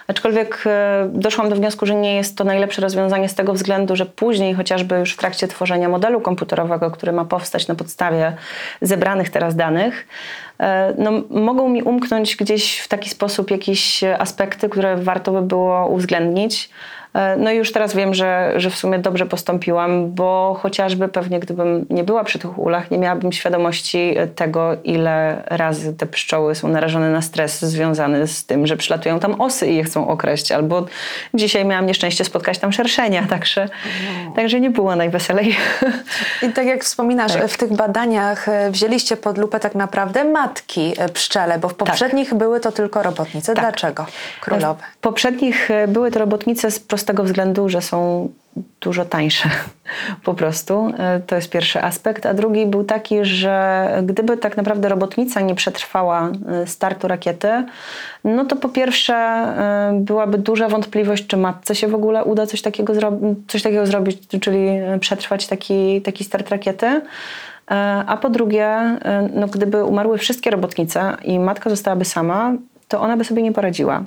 aczkolwiek 0.09 0.65
e, 0.67 1.09
doszłam 1.13 1.49
do 1.49 1.57
wniosku, 1.57 1.87
że 1.87 1.95
nie 1.95 2.17
jest 2.17 2.37
to 2.37 2.45
najlepsze 2.45 2.83
rozwiązanie 2.83 3.29
z 3.29 3.35
tego 3.35 3.53
względu, 3.53 3.97
że 3.97 4.07
później 4.07 4.55
chociażby 4.55 4.99
już 4.99 5.13
w 5.13 5.17
trakcie 5.17 5.49
tworzenia 5.49 5.89
modelu 5.89 6.21
komputerowego, 6.21 6.91
który 6.91 7.13
ma 7.13 7.25
powstać 7.25 7.69
na 7.69 7.75
podstawie 7.75 8.33
zebranych 8.83 9.31
teraz 9.31 9.57
danych, 9.57 10.07
no, 10.99 11.11
mogą 11.31 11.69
mi 11.69 11.83
umknąć 11.83 12.37
gdzieś 12.37 12.79
w 12.79 12.89
taki 12.89 13.11
sposób 13.11 13.51
jakieś 13.51 14.05
aspekty, 14.05 14.69
które 14.69 14.97
warto 14.97 15.33
by 15.33 15.43
było 15.43 15.89
uwzględnić. 15.89 16.71
E, 17.17 17.37
No 17.37 17.51
i 17.51 17.57
już 17.57 17.73
teraz 17.73 17.95
wiem, 17.95 18.15
że, 18.15 18.53
że 18.57 18.71
w 18.71 18.77
sumie 18.77 18.99
dobrze 18.99 19.27
postąpiłam, 19.27 20.11
bo 20.15 20.59
chociażby 20.63 21.09
pewnie 21.09 21.41
gdybym 21.41 21.87
nie 21.91 22.05
była 22.05 22.25
przy 22.25 22.39
tych 22.39 22.59
ulach, 22.59 22.91
nie 22.91 22.99
miałabym 22.99 23.33
świadomości 23.33 24.15
tego, 24.35 24.77
ile 24.85 25.43
razy 25.47 25.95
te 25.95 26.07
pszczoły 26.07 26.55
są 26.55 26.69
narażone 26.69 27.11
na 27.11 27.23
stres 27.23 27.65
związany 27.65 28.27
z 28.27 28.47
tym, 28.47 28.67
że 28.67 28.77
przylatują 28.77 29.21
tam 29.21 29.41
osy 29.41 29.67
i 29.67 29.77
je 29.77 29.85
chcą 29.85 30.09
okraść, 30.09 30.53
albo 30.53 30.87
dzisiaj 31.35 31.65
miałam 31.65 31.87
nieszczęście 31.87 32.25
spotkać 32.25 32.59
tam 32.59 32.73
szerszenia, 32.73 33.27
także, 33.35 33.69
także 34.37 34.61
nie 34.61 34.71
było 34.71 34.97
najweselej. 34.97 35.57
I 36.49 36.53
tak 36.53 36.67
jak 36.67 36.85
wspominasz, 36.85 37.33
Tak. 37.33 37.49
w 37.49 37.57
tych 37.57 37.73
badaniach 37.73 38.49
e, 38.49 38.71
wzięliście 38.71 39.17
pod 39.17 39.39
lupę 39.39 39.61
tak 39.61 39.75
naprawdę 39.75 40.25
matki 40.25 40.95
e, 40.99 41.09
pszczele, 41.09 41.59
bo 41.59 41.69
w 41.69 41.75
poprzednich 41.75 42.35
były 42.35 42.61
to 42.61 42.73
tylko 42.73 43.03
robotnice. 43.03 43.55
Tak. 43.55 43.65
Dlaczego? 43.65 44.07
Królowe. 44.41 44.83
W 44.93 44.99
poprzednich 44.99 45.71
e, 45.71 45.89
były 45.89 46.11
to 46.11 46.19
robotnice 46.19 46.71
z 46.71 46.81
prostego 47.07 47.25
względu, 47.25 47.69
że 47.69 47.83
są 47.83 48.29
dużo 48.81 49.05
tańsze. 49.05 49.49
Po 50.25 50.35
prostu. 50.35 50.93
E, 50.99 51.21
To 51.27 51.37
jest 51.37 51.51
pierwszy 51.51 51.83
aspekt. 51.83 52.27
A 52.27 52.35
drugi 52.35 52.67
był 52.67 52.85
taki, 52.85 53.25
że 53.25 53.89
gdyby 54.03 54.37
tak 54.37 54.57
naprawdę 54.57 54.89
robotnica 54.89 55.41
nie 55.41 55.55
przetrwała 55.55 56.31
e, 56.63 56.67
startu 56.67 57.09
rakiety, 57.09 57.49
no 58.25 58.45
to 58.45 58.57
po 58.57 58.69
pierwsze 58.69 59.15
e, 59.15 59.99
byłaby 60.01 60.39
duża 60.39 60.69
wątpliwość, 60.69 61.27
czy 61.27 61.37
matce 61.37 61.75
się 61.75 61.89
w 61.89 61.95
ogóle 61.95 62.25
uda 62.25 62.47
coś 62.47 62.63
takiego, 62.63 62.93
zro- 62.93 63.35
coś 63.49 63.63
takiego 63.63 63.87
zrobić, 63.87 64.19
czyli 64.41 64.69
przetrwać 65.01 65.47
taki, 65.47 66.03
taki 66.03 66.25
start 66.25 66.51
rakiety. 66.51 67.01
A 68.07 68.19
po 68.23 68.31
drugie, 68.31 68.99
no, 69.35 69.47
gdyby 69.47 69.85
umarły 69.85 70.19
wszystkie 70.19 70.51
robotnice 70.51 71.17
i 71.25 71.39
matka 71.39 71.71
zostałaby 71.71 72.05
sama, 72.05 72.53
to 72.89 73.01
ona 73.01 73.17
by 73.17 73.25
sobie 73.25 73.43
nie 73.43 73.53
poradziła. 73.53 74.05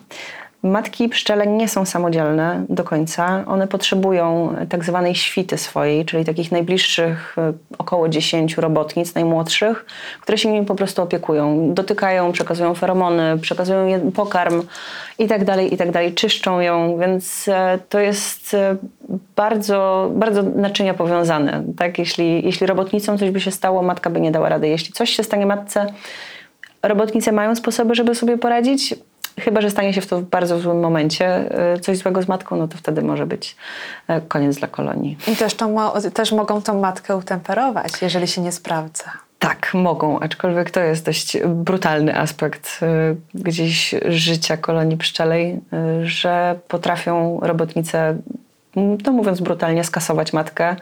Matki 0.63 1.09
pszczele 1.09 1.47
nie 1.47 1.67
są 1.67 1.85
samodzielne 1.85 2.65
do 2.69 2.83
końca. 2.83 3.43
One 3.47 3.67
potrzebują 3.67 4.55
tak 4.69 4.85
zwanej 4.85 5.15
świty 5.15 5.57
swojej, 5.57 6.05
czyli 6.05 6.25
takich 6.25 6.51
najbliższych 6.51 7.35
e, 7.37 7.53
około 7.77 8.09
10 8.09 8.57
robotnic, 8.57 9.15
najmłodszych, 9.15 9.85
które 10.21 10.37
się 10.37 10.51
nimi 10.51 10.65
po 10.65 10.75
prostu 10.75 11.01
opiekują. 11.01 11.73
Dotykają, 11.73 12.31
przekazują 12.31 12.75
feromony, 12.75 13.37
przekazują 13.41 13.85
je 13.85 14.11
pokarm 14.11 14.63
i 15.19 15.27
tak 15.27 15.45
dalej, 15.45 15.73
i 15.73 15.77
tak. 15.77 15.89
Czyszczą 16.15 16.59
ją, 16.59 16.97
więc 16.97 17.47
e, 17.47 17.79
to 17.89 17.99
jest 17.99 18.53
e, 18.53 18.75
bardzo, 19.35 20.11
bardzo 20.13 20.43
naczynia 20.43 20.93
powiązane. 20.93 21.63
Tak? 21.77 21.99
Jeśli, 21.99 22.45
jeśli 22.45 22.67
robotnicom 22.67 23.17
coś 23.17 23.31
by 23.31 23.41
się 23.41 23.51
stało, 23.51 23.83
matka 23.83 24.09
by 24.09 24.21
nie 24.21 24.31
dała 24.31 24.49
rady. 24.49 24.67
Jeśli 24.67 24.93
coś 24.93 25.09
się 25.09 25.23
stanie 25.23 25.45
matce, 25.45 25.93
robotnice 26.83 27.31
mają 27.31 27.55
sposoby, 27.55 27.95
żeby 27.95 28.15
sobie 28.15 28.37
poradzić. 28.37 28.95
Chyba, 29.39 29.61
że 29.61 29.69
stanie 29.69 29.93
się 29.93 30.01
w 30.01 30.07
to 30.07 30.19
w 30.19 30.23
bardzo 30.23 30.59
złym 30.59 30.79
momencie 30.79 31.49
y, 31.75 31.79
coś 31.79 31.97
złego 31.97 32.21
z 32.21 32.27
matką, 32.27 32.55
no 32.55 32.67
to 32.67 32.77
wtedy 32.77 33.01
może 33.01 33.25
być 33.25 33.55
e, 34.07 34.21
koniec 34.21 34.57
dla 34.57 34.67
kolonii. 34.67 35.17
I 35.27 35.35
też, 35.35 35.53
to 35.53 35.93
też 36.13 36.31
mogą 36.31 36.61
tą 36.61 36.79
matkę 36.79 37.17
utemperować, 37.17 38.01
jeżeli 38.01 38.27
się 38.27 38.41
nie 38.41 38.51
sprawdza. 38.51 39.11
Tak, 39.39 39.71
mogą, 39.73 40.19
aczkolwiek 40.19 40.71
to 40.71 40.79
jest 40.79 41.05
dość 41.05 41.37
brutalny 41.45 42.19
aspekt 42.19 42.79
y, 42.81 43.15
gdzieś 43.33 43.95
życia 44.05 44.57
kolonii 44.57 44.97
pszczelej, 44.97 45.59
że 46.03 46.59
potrafią 46.67 47.39
robotnice, 47.41 48.17
mm, 48.79 48.97
no 49.05 49.11
mówiąc 49.11 49.41
brutalnie, 49.41 49.83
skasować 49.83 50.33
matkę 50.33 50.75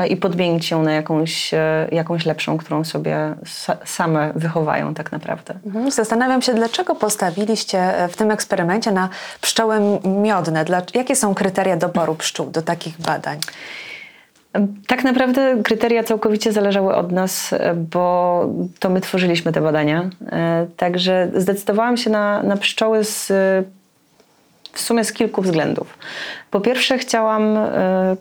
y, 0.00 0.06
i 0.06 0.16
podmienić 0.16 0.70
ją 0.70 0.82
na 0.82 0.92
jakąś, 0.92 1.54
y, 1.54 1.56
jakąś 1.92 2.26
lepszą, 2.26 2.58
którą 2.58 2.84
sobie 2.84 3.34
sa- 3.44 3.76
same 3.84 4.32
wychowają 4.36 4.94
tak 4.94 5.12
naprawdę. 5.12 5.54
Mhm. 5.66 5.90
Zastanawiam 5.90 6.42
się, 6.42 6.54
dlaczego 6.54 6.94
postawiliście 6.94 7.78
e, 7.78 8.08
w 8.08 8.16
tym 8.16 8.30
eksperymencie 8.30 8.92
na 8.92 9.08
pszczoły 9.40 9.80
miodne. 10.22 10.64
Jakie 10.94 11.16
są 11.16 11.34
kryteria 11.34 11.76
doboru 11.76 12.14
pszczół 12.14 12.50
do 12.50 12.62
takich 12.62 13.00
badań? 13.00 13.38
Tak 14.86 15.04
naprawdę 15.04 15.56
kryteria 15.64 16.04
całkowicie 16.04 16.52
zależały 16.52 16.94
od 16.94 17.12
nas, 17.12 17.52
e, 17.52 17.74
bo 17.74 18.46
to 18.78 18.90
my 18.90 19.00
tworzyliśmy 19.00 19.52
te 19.52 19.60
badania. 19.60 20.10
E, 20.32 20.66
Także 20.76 21.30
zdecydowałam 21.34 21.96
się 21.96 22.10
na, 22.10 22.42
na 22.42 22.56
pszczoły 22.56 23.04
z, 23.04 23.30
e, 23.30 23.62
w 24.72 24.80
sumie 24.80 25.04
z 25.04 25.12
kilku 25.12 25.42
względów. 25.42 25.98
Po 26.50 26.60
pierwsze 26.60 26.98
chciałam, 26.98 27.56
e, 27.56 28.16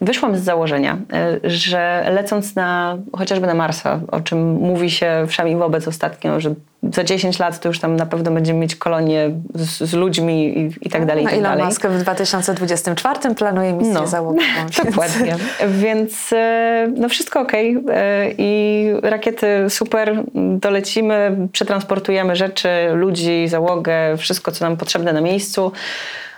wyszłam 0.00 0.36
z 0.36 0.40
założenia, 0.40 0.98
e, 1.12 1.50
że 1.50 2.06
lecąc 2.10 2.54
na, 2.54 2.98
chociażby 3.12 3.46
na 3.46 3.54
Marsa, 3.54 4.00
o 4.12 4.20
czym 4.20 4.52
mówi 4.52 4.90
się 4.90 5.24
wszemi 5.28 5.56
wobec 5.56 5.88
ostatnio, 5.88 6.40
że 6.40 6.54
za 6.92 7.04
10 7.04 7.38
lat 7.38 7.60
to 7.60 7.68
już 7.68 7.78
tam 7.78 7.96
na 7.96 8.06
pewno 8.06 8.30
będziemy 8.30 8.58
mieć 8.58 8.76
kolonię 8.76 9.30
z, 9.54 9.90
z 9.90 9.92
ludźmi 9.92 10.58
i, 10.58 10.86
i 10.86 10.90
tak 10.90 11.06
dalej, 11.06 11.22
i 11.22 11.24
No, 11.24 11.30
tak 11.30 11.38
Elon 11.38 11.50
dalej. 11.50 11.64
Musk 11.64 11.86
w 11.86 11.98
2024 12.02 13.34
planuje 13.34 13.72
misję 13.72 13.94
No, 13.94 14.06
załogową. 14.06 14.46
Dokładnie. 14.84 15.36
Więc 15.68 16.32
e, 16.32 16.92
no 16.96 17.08
wszystko 17.08 17.40
ok. 17.40 17.52
I 18.38 18.86
rakiety 19.02 19.46
super, 19.68 20.22
dolecimy, 20.34 21.36
przetransportujemy 21.52 22.36
rzeczy, 22.36 22.68
ludzi, 22.94 23.48
załogę, 23.48 24.16
wszystko 24.16 24.52
co 24.52 24.64
nam 24.64 24.76
potrzebne 24.76 25.12
na 25.12 25.20
miejscu. 25.20 25.72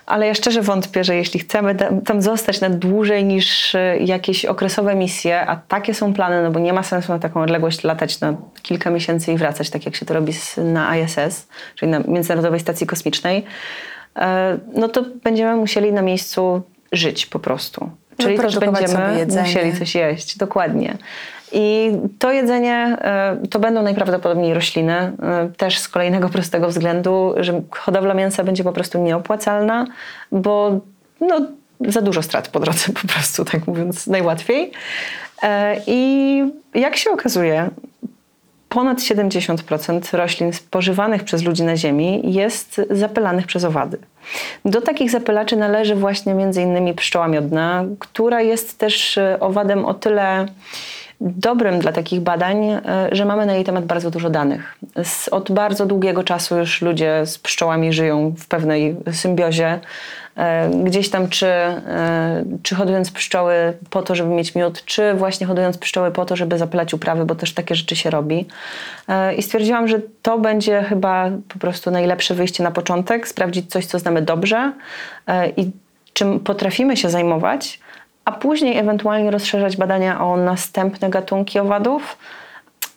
Ale 0.07 0.27
ja 0.27 0.35
szczerze 0.35 0.63
wątpię, 0.63 1.05
że 1.05 1.17
jeśli 1.17 1.41
chcemy 1.41 1.77
tam 2.05 2.23
zostać 2.23 2.61
na 2.61 2.71
dłużej 2.71 3.25
niż 3.25 3.75
e, 3.75 3.99
jakieś 3.99 4.45
okresowe 4.45 4.95
misje, 4.95 5.47
a 5.47 5.57
takie 5.57 5.95
są 5.95 6.15
plany, 6.15 6.43
no 6.43 6.51
bo 6.51 6.61
nie 6.61 6.73
ma 6.73 6.83
sensu 6.83 7.13
na 7.13 7.19
taką 7.19 7.43
odległość 7.43 7.85
latać 7.85 8.21
na 8.21 8.35
kilka 8.63 8.91
miesięcy 8.91 9.33
i 9.33 9.37
wracać, 9.37 9.71
tak 9.71 9.87
jak 9.87 9.97
się 9.97 10.07
to 10.07 10.15
robi 10.15 10.33
na 10.57 10.97
ISS, 10.97 11.49
czyli 11.75 11.91
na 11.91 11.99
Międzynarodowej 11.99 12.61
Stacji 12.61 12.87
Kosmicznej, 12.87 13.45
e, 14.17 14.59
no 14.75 14.89
to 14.89 15.05
będziemy 15.25 15.57
musieli 15.57 15.93
na 15.93 16.03
miejscu 16.03 16.63
żyć 16.93 17.27
po 17.27 17.39
prostu. 17.39 17.91
Czyli 18.19 18.39
też 18.39 18.59
będziemy 18.59 19.27
musieli 19.41 19.73
coś 19.79 19.95
jeść, 19.95 20.39
dokładnie. 20.39 20.97
I 21.59 21.93
to 22.19 22.33
jedzenie 22.33 22.99
e, 23.01 23.37
to 23.51 23.59
będą 23.59 23.83
najprawdopodobniej 23.83 24.55
rośliny, 24.55 24.93
e, 24.93 25.13
też 25.57 25.79
z 25.79 25.89
kolejnego 25.89 26.29
prostego 26.29 26.69
względu, 26.69 27.35
że 27.37 27.63
hodowla 27.71 28.15
mięsa 28.15 28.45
będzie 28.45 28.65
po 28.65 28.73
prostu 28.73 29.03
nieopłacalna, 29.03 29.87
bo 30.33 30.81
no, 31.21 31.41
za 31.81 32.03
dużo 32.03 32.23
strat 32.23 32.49
po 32.49 32.61
drodze, 32.61 32.93
po 33.03 33.09
prostu, 33.09 33.45
tak 33.45 33.67
mówiąc 33.67 34.07
najłatwiej. 34.07 34.73
E, 35.43 35.77
I 35.87 36.43
jak 36.75 36.97
się 36.97 37.11
okazuje, 37.11 37.71
ponad 38.69 38.99
70% 38.99 40.17
roślin 40.17 40.53
spożywanych 40.53 41.25
przez 41.25 41.43
ludzi 41.43 41.63
na 41.63 41.77
Ziemi 41.77 42.33
jest 42.33 42.81
zapylanych 42.91 43.47
przez 43.47 43.65
owady. 43.65 43.99
Do 44.65 44.81
takich 44.81 45.11
zapylaczy 45.11 45.57
należy 45.57 45.95
właśnie 45.95 46.33
innymi 46.63 46.95
pszczoła 46.95 47.29
miodna, 47.29 47.85
która 47.99 48.41
jest 48.41 48.79
też 48.79 49.19
owadem 49.41 49.85
o 49.85 49.95
tyle 49.95 50.47
dobrym 51.21 51.79
dla 51.79 51.93
takich 51.93 52.21
badań, 52.21 52.65
e, 52.65 52.81
że 53.13 53.25
mamy 53.25 53.47
na 53.47 53.55
jej 53.55 53.65
temat 53.65 53.85
bardzo 53.85 54.11
dużo 54.11 54.31
danych. 54.31 54.79
Od 55.31 55.53
bardzo 55.53 55.87
długiego 55.87 56.25
czasu 56.25 56.57
już 56.57 56.83
ludzie 56.83 57.27
z 57.27 57.39
pszczołami 57.39 57.93
żyją 57.93 58.35
w 58.39 58.49
pewnej 58.49 58.97
symbiozie. 59.13 59.81
E, 60.37 60.71
gdzieś 60.85 61.11
tam, 61.11 61.29
czy, 61.29 61.47
e, 61.47 62.45
czy 62.63 62.75
hodując 62.75 63.11
pszczoły 63.11 63.55
po 63.91 64.03
to, 64.03 64.15
żeby 64.15 64.31
mieć 64.31 64.55
miód, 64.55 64.85
czy 64.85 65.15
właśnie 65.15 65.47
hodując 65.47 65.79
pszczoły 65.79 66.11
po 66.11 66.25
to, 66.25 66.37
żeby 66.37 66.59
zapylać 66.59 66.95
uprawy, 66.95 67.25
bo 67.25 67.35
też 67.35 67.55
takie 67.55 67.75
rzeczy 67.75 67.97
się 67.97 68.11
robi. 68.11 68.47
I 69.37 69.43
stwierdziłam, 69.43 69.89
że 69.89 70.01
to 70.23 70.39
będzie 70.39 70.83
chyba 70.83 71.31
po 71.49 71.59
prostu 71.59 71.91
najlepsze 71.91 72.35
wyjście 72.35 72.65
na 72.65 72.71
początek, 72.71 73.29
sprawdzić 73.29 73.71
coś, 73.71 73.87
co 73.87 73.99
znamy 73.99 74.23
dobrze 74.23 74.73
i 75.57 75.71
czym 76.13 76.41
potrafimy 76.41 76.97
się 76.97 77.11
zajmować, 77.11 77.81
a 78.27 78.33
później 78.33 78.79
ewentualnie 78.79 79.31
rozszerzać 79.31 79.77
badania 79.77 80.21
o 80.21 80.37
następne 80.37 81.11
gatunki 81.11 81.59
owadów. 81.59 82.19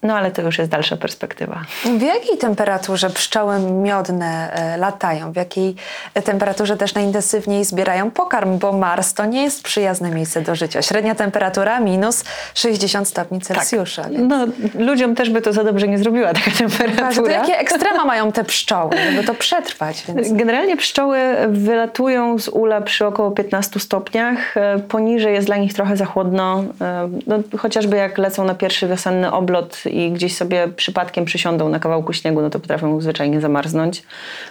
No 0.03 0.17
ale 0.17 0.31
to 0.31 0.41
już 0.41 0.57
jest 0.57 0.71
dalsza 0.71 0.97
perspektywa. 0.97 1.61
W 1.97 2.01
jakiej 2.01 2.37
temperaturze 2.37 3.09
pszczoły 3.09 3.59
miodne 3.59 4.53
e, 4.53 4.77
latają? 4.77 5.31
W 5.31 5.35
jakiej 5.35 5.75
temperaturze 6.23 6.77
też 6.77 6.93
najintensywniej 6.93 7.65
zbierają 7.65 8.11
pokarm? 8.11 8.57
Bo 8.57 8.73
Mars 8.73 9.13
to 9.13 9.25
nie 9.25 9.43
jest 9.43 9.63
przyjazne 9.63 10.11
miejsce 10.11 10.41
do 10.41 10.55
życia. 10.55 10.81
Średnia 10.81 11.15
temperatura 11.15 11.79
minus 11.79 12.23
60 12.53 13.07
stopni 13.07 13.41
Celsjusza. 13.41 14.03
Tak. 14.03 14.11
No, 14.17 14.45
ludziom 14.75 15.15
też 15.15 15.29
by 15.29 15.41
to 15.41 15.53
za 15.53 15.63
dobrze 15.63 15.87
nie 15.87 15.97
zrobiła 15.97 16.33
taka 16.33 16.51
temperatura. 16.51 17.11
to 17.13 17.29
jakie 17.29 17.59
ekstrema 17.65 18.05
mają 18.05 18.31
te 18.31 18.43
pszczoły, 18.43 18.91
żeby 19.11 19.23
to 19.23 19.33
przetrwać? 19.33 20.03
Więc... 20.07 20.33
Generalnie 20.33 20.77
pszczoły 20.77 21.19
wylatują 21.47 22.39
z 22.39 22.47
ula 22.47 22.81
przy 22.81 23.05
około 23.05 23.31
15 23.31 23.79
stopniach. 23.79 24.57
E, 24.57 24.79
poniżej 24.79 25.33
jest 25.33 25.47
dla 25.47 25.57
nich 25.57 25.73
trochę 25.73 25.97
za 25.97 26.05
chłodno. 26.05 26.63
E, 26.81 27.09
no, 27.27 27.39
chociażby 27.57 27.97
jak 27.97 28.17
lecą 28.17 28.43
na 28.43 28.55
pierwszy 28.55 28.87
wiosenny 28.87 29.31
oblot 29.31 29.88
i 29.89 30.11
gdzieś 30.11 30.35
sobie 30.35 30.67
przypadkiem 30.67 31.25
przysiądą 31.25 31.69
na 31.69 31.79
kawałku 31.79 32.13
śniegu, 32.13 32.41
no 32.41 32.49
to 32.49 32.59
potrafią 32.59 33.01
zwyczajnie 33.01 33.41
zamarznąć. 33.41 34.03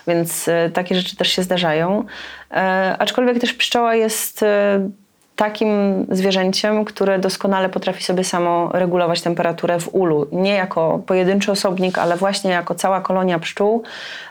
Więc 0.07 0.49
e, 0.49 0.71
takie 0.71 0.95
rzeczy 0.95 1.17
też 1.17 1.29
się 1.29 1.43
zdarzają. 1.43 2.05
E, 2.51 2.97
aczkolwiek 2.99 3.39
też 3.39 3.55
pszczoła 3.55 3.95
jest 3.95 4.43
e, 4.43 4.91
takim 5.39 6.07
zwierzęciem, 6.11 6.85
które 6.85 7.19
doskonale 7.19 7.69
potrafi 7.69 8.05
sobie 8.05 8.25
samo 8.25 8.71
regulować 8.73 9.23
temperaturę 9.23 9.81
w 9.81 9.95
ulu. 9.95 10.27
Nie 10.33 10.55
jako 10.55 11.01
pojedynczy 11.07 11.53
osobnik, 11.53 11.99
ale 11.99 12.17
właśnie 12.17 12.51
jako 12.51 12.75
cała 12.75 13.01
kolonia 13.01 13.39
pszczół. 13.39 13.83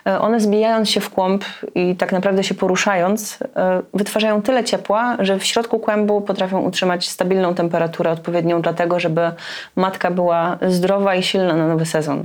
E, 0.08 0.20
one 0.20 0.40
zbijając 0.40 0.90
się 0.90 1.00
w 1.00 1.10
kłąb 1.10 1.46
i 1.76 1.96
tak 1.96 2.12
naprawdę 2.12 2.44
się 2.44 2.56
poruszając, 2.56 3.40
e, 3.56 3.82
wytwarzają 3.94 4.42
tyle 4.42 4.64
ciepła, 4.64 5.18
że 5.20 5.40
w 5.40 5.46
środku 5.46 5.80
kłębu 5.80 6.22
potrafią 6.22 6.60
utrzymać 6.62 7.10
stabilną 7.10 7.56
temperaturę 7.56 8.12
odpowiednią 8.12 8.62
dlatego, 8.62 9.00
żeby 9.00 9.32
matka 9.76 10.12
była 10.12 10.58
zdrowa 10.68 11.16
i 11.16 11.24
silna 11.24 11.56
na 11.56 11.68
nowy 11.68 11.86
sezon. 11.86 12.24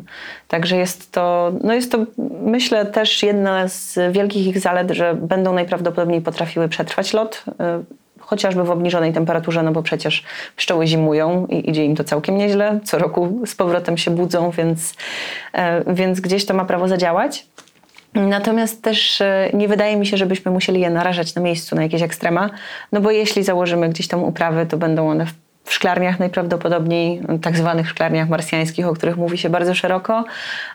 Także 0.48 0.76
jest 0.76 1.12
to, 1.12 1.52
no 1.64 1.74
jest 1.74 1.92
to 1.92 1.98
myślę 2.42 2.86
też 2.86 3.22
jedna 3.22 3.68
z 3.68 3.98
wielkich 4.12 4.46
ich 4.46 4.60
zalet, 4.60 4.90
że 4.90 5.14
będą 5.14 5.52
najprawdopodobniej 5.52 6.20
potrafiły 6.20 6.68
przetrwać 6.68 7.12
lot 7.12 7.44
e, 7.60 8.01
chociażby 8.32 8.64
w 8.64 8.70
obniżonej 8.70 9.12
temperaturze, 9.12 9.62
no 9.62 9.72
bo 9.72 9.82
przecież 9.82 10.24
pszczoły 10.56 10.86
zimują 10.86 11.46
i 11.46 11.70
idzie 11.70 11.84
im 11.84 11.96
to 11.96 12.04
całkiem 12.04 12.38
nieźle. 12.38 12.80
Co 12.84 12.98
roku 12.98 13.40
z 13.46 13.54
powrotem 13.54 13.98
się 13.98 14.10
budzą, 14.10 14.50
więc, 14.50 14.94
e, 15.52 15.94
więc 15.94 16.20
gdzieś 16.20 16.46
to 16.46 16.54
ma 16.54 16.64
prawo 16.64 16.88
zadziałać. 16.88 17.46
Natomiast 18.14 18.82
też 18.82 19.20
e, 19.20 19.50
nie 19.54 19.68
wydaje 19.68 19.96
mi 19.96 20.06
się, 20.06 20.16
żebyśmy 20.16 20.50
musieli 20.50 20.80
je 20.80 20.90
narażać 20.90 21.34
na 21.34 21.42
miejscu 21.42 21.76
na 21.76 21.82
jakieś 21.82 22.02
ekstrema, 22.02 22.50
no 22.92 23.00
bo 23.00 23.10
jeśli 23.10 23.42
założymy 23.42 23.88
gdzieś 23.88 24.08
tam 24.08 24.24
uprawy, 24.24 24.66
to 24.66 24.76
będą 24.76 25.10
one 25.10 25.26
w 25.26 25.34
w 25.64 25.74
szklarniach 25.74 26.18
najprawdopodobniej, 26.18 27.22
tak 27.42 27.56
zwanych 27.56 27.88
szklarniach 27.88 28.28
marsjańskich, 28.28 28.86
o 28.86 28.92
których 28.92 29.16
mówi 29.16 29.38
się 29.38 29.50
bardzo 29.50 29.74
szeroko. 29.74 30.24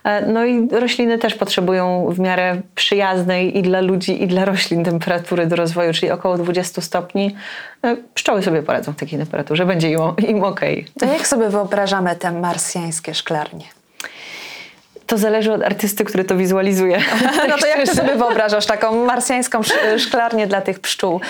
E, 0.04 0.26
no 0.26 0.46
i 0.46 0.68
rośliny 0.72 1.18
też 1.18 1.36
potrzebują 1.36 2.08
w 2.12 2.20
miarę 2.20 2.62
przyjaznej 2.76 3.58
i 3.58 3.62
dla 3.62 3.82
ludzi, 3.82 4.24
i 4.24 4.28
dla 4.28 4.46
roślin 4.46 4.84
temperatury 4.84 5.46
do 5.46 5.56
rozwoju, 5.56 5.94
czyli 5.94 6.12
około 6.12 6.38
20 6.38 6.82
stopni. 6.82 7.36
E, 7.84 7.98
pszczoły 8.14 8.44
sobie 8.44 8.64
poradzą 8.64 8.92
w 8.92 8.96
takiej 8.96 9.20
temperaturze, 9.20 9.66
będzie 9.66 9.92
im, 9.92 10.00
im 10.28 10.44
ok. 10.44 10.62
To 11.00 11.06
jak 11.06 11.28
sobie 11.28 11.50
wyobrażamy 11.50 12.16
te 12.16 12.32
marsjańskie 12.32 13.14
szklarnie? 13.14 13.77
To 15.08 15.18
zależy 15.18 15.54
od 15.54 15.64
artysty, 15.64 16.06
który 16.06 16.24
to 16.24 16.38
wizualizuje. 16.38 17.00
No 17.50 17.58
to 17.58 17.68
jak 17.68 17.86
ty 17.86 17.96
sobie 17.96 18.16
wyobrażasz 18.16 18.66
taką 18.66 19.06
marsjańską 19.06 19.62
szklarnię 19.98 20.48
dla 20.48 20.62
tych 20.62 20.80
pszczół 20.80 21.22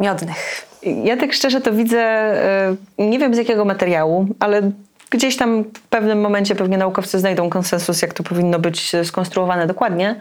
miodnych? 0.00 0.66
Ja 1.04 1.16
tak 1.16 1.32
szczerze 1.32 1.60
to 1.60 1.72
widzę, 1.72 1.98
e, 1.98 2.76
nie 2.98 3.18
wiem 3.18 3.34
z 3.34 3.38
jakiego 3.38 3.64
materiału, 3.64 4.26
ale 4.40 4.70
gdzieś 5.12 5.36
tam 5.36 5.64
w 5.64 5.80
pewnym 5.80 6.20
momencie 6.20 6.54
pewnie 6.54 6.78
naukowcy 6.78 7.18
znajdą 7.18 7.50
konsensus, 7.50 8.02
jak 8.02 8.14
to 8.14 8.22
powinno 8.22 8.58
być 8.58 8.92
skonstruowane 9.04 9.66
dokładnie. 9.66 10.16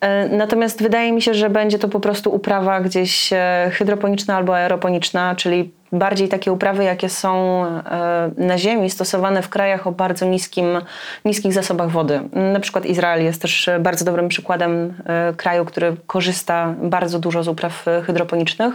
E, 0.00 0.28
natomiast 0.28 0.82
wydaje 0.82 1.12
mi 1.12 1.22
się, 1.22 1.34
że 1.34 1.50
będzie 1.50 1.78
to 1.78 1.88
po 1.88 2.00
prostu 2.00 2.34
uprawa 2.34 2.80
gdzieś 2.80 3.32
e, 3.32 3.70
hydroponiczna 3.72 4.36
albo 4.36 4.56
aeroponiczna, 4.56 5.34
czyli 5.34 5.70
bardziej 5.92 6.28
takie 6.28 6.52
uprawy, 6.52 6.84
jakie 6.84 7.08
są 7.08 7.62
na 8.36 8.58
Ziemi, 8.58 8.90
stosowane 8.90 9.42
w 9.42 9.48
krajach 9.48 9.86
o 9.86 9.92
bardzo 9.92 10.26
niskim, 10.26 10.66
niskich 11.24 11.52
zasobach 11.52 11.90
wody. 11.90 12.20
Na 12.32 12.60
przykład 12.60 12.86
Izrael 12.86 13.24
jest 13.24 13.42
też 13.42 13.70
bardzo 13.80 14.04
dobrym 14.04 14.28
przykładem 14.28 14.94
kraju, 15.36 15.64
który 15.64 15.96
korzysta 16.06 16.74
bardzo 16.82 17.18
dużo 17.18 17.42
z 17.42 17.48
upraw 17.48 17.84
hydroponicznych. 18.06 18.74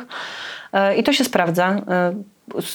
E, 0.73 0.95
I 0.95 1.03
to 1.03 1.13
się 1.13 1.23
sprawdza. 1.23 1.81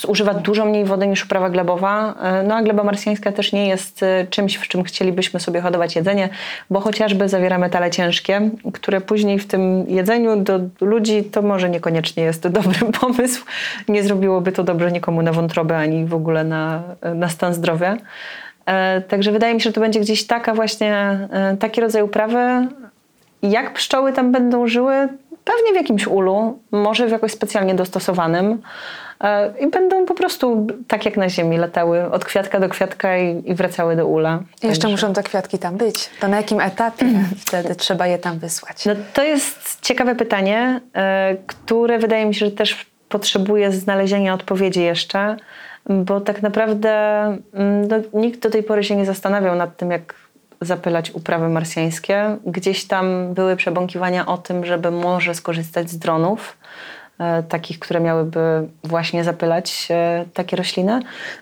E, 0.04 0.08
używa 0.08 0.34
dużo 0.34 0.64
mniej 0.64 0.84
wody 0.84 1.06
niż 1.06 1.24
uprawa 1.24 1.50
glebowa. 1.50 2.14
E, 2.22 2.42
no 2.42 2.54
a 2.54 2.62
gleba 2.62 2.84
marsjańska 2.84 3.32
też 3.32 3.52
nie 3.52 3.68
jest 3.68 4.04
czymś, 4.30 4.56
w 4.56 4.68
czym 4.68 4.84
chcielibyśmy 4.84 5.40
sobie 5.40 5.60
hodować 5.60 5.96
jedzenie, 5.96 6.28
bo 6.70 6.80
chociażby 6.80 7.28
zawiera 7.28 7.58
metale 7.58 7.90
ciężkie, 7.90 8.50
które 8.72 9.00
później 9.00 9.38
w 9.38 9.46
tym 9.46 9.84
jedzeniu 9.88 10.36
do 10.36 10.60
ludzi 10.80 11.24
to 11.24 11.42
może 11.42 11.70
niekoniecznie 11.70 12.22
jest 12.22 12.48
dobry 12.58 12.92
pomysł. 13.00 13.44
Nie 13.88 14.02
zrobiłoby 14.02 14.52
to 14.52 14.64
dobrze 14.64 14.92
nikomu 14.92 15.22
na 15.22 15.32
wątrobę 15.32 15.78
ani 15.78 16.04
w 16.04 16.14
ogóle 16.14 16.44
na, 16.44 16.82
na 17.14 17.28
stan 17.28 17.54
zdrowia. 17.54 17.96
Także 19.08 19.32
wydaje 19.32 19.54
mi 19.54 19.60
się, 19.60 19.70
że 19.70 19.72
to 19.72 19.80
będzie 19.80 20.00
gdzieś 20.00 20.26
taka 20.26 20.54
właśnie, 20.54 21.18
taki 21.58 21.80
rodzaj 21.80 22.02
uprawy. 22.02 22.68
Jak 23.42 23.72
pszczoły 23.72 24.12
tam 24.12 24.32
będą 24.32 24.66
żyły, 24.66 25.08
Pewnie 25.46 25.72
w 25.72 25.76
jakimś 25.76 26.06
ulu, 26.06 26.58
może 26.70 27.06
w 27.06 27.10
jakoś 27.10 27.32
specjalnie 27.32 27.74
dostosowanym. 27.74 28.62
E, 29.20 29.52
I 29.60 29.66
będą 29.66 30.06
po 30.06 30.14
prostu 30.14 30.66
tak 30.88 31.04
jak 31.04 31.16
na 31.16 31.28
ziemi, 31.28 31.58
latały 31.58 32.10
od 32.10 32.24
kwiatka 32.24 32.60
do 32.60 32.68
kwiatka 32.68 33.18
i, 33.18 33.42
i 33.50 33.54
wracały 33.54 33.96
do 33.96 34.06
ula. 34.06 34.40
I 34.62 34.66
jeszcze 34.66 34.88
muszą 34.88 35.12
te 35.12 35.22
kwiatki 35.22 35.58
tam 35.58 35.76
być. 35.76 36.10
To 36.20 36.28
na 36.28 36.36
jakim 36.36 36.60
etapie 36.60 37.06
wtedy 37.46 37.74
trzeba 37.74 38.06
je 38.06 38.18
tam 38.18 38.38
wysłać? 38.38 38.86
No, 38.86 38.92
to 39.14 39.22
jest 39.22 39.80
ciekawe 39.80 40.14
pytanie, 40.14 40.80
e, 40.94 41.36
które 41.46 41.98
wydaje 41.98 42.26
mi 42.26 42.34
się, 42.34 42.46
że 42.46 42.52
też 42.52 42.86
potrzebuje 43.08 43.72
znalezienia 43.72 44.34
odpowiedzi 44.34 44.82
jeszcze, 44.82 45.36
bo 45.90 46.20
tak 46.20 46.42
naprawdę 46.42 46.90
mm, 47.54 47.88
no, 47.88 48.20
nikt 48.20 48.40
do 48.40 48.50
tej 48.50 48.62
pory 48.62 48.84
się 48.84 48.96
nie 48.96 49.06
zastanawiał 49.06 49.54
nad 49.54 49.76
tym, 49.76 49.90
jak 49.90 50.14
zapylać 50.60 51.10
uprawy 51.10 51.48
marsjańskie. 51.48 52.36
Gdzieś 52.46 52.84
tam 52.84 53.34
były 53.34 53.56
przebąkiwania 53.56 54.26
o 54.26 54.38
tym, 54.38 54.64
żeby 54.64 54.90
może 54.90 55.34
skorzystać 55.34 55.90
z 55.90 55.98
dronów, 55.98 56.56
e, 57.18 57.42
takich, 57.42 57.78
które 57.78 58.00
miałyby 58.00 58.68
właśnie 58.84 59.24
zapylać 59.24 59.88
e, 59.90 60.24
takie 60.34 60.56
rośliny. 60.56 61.00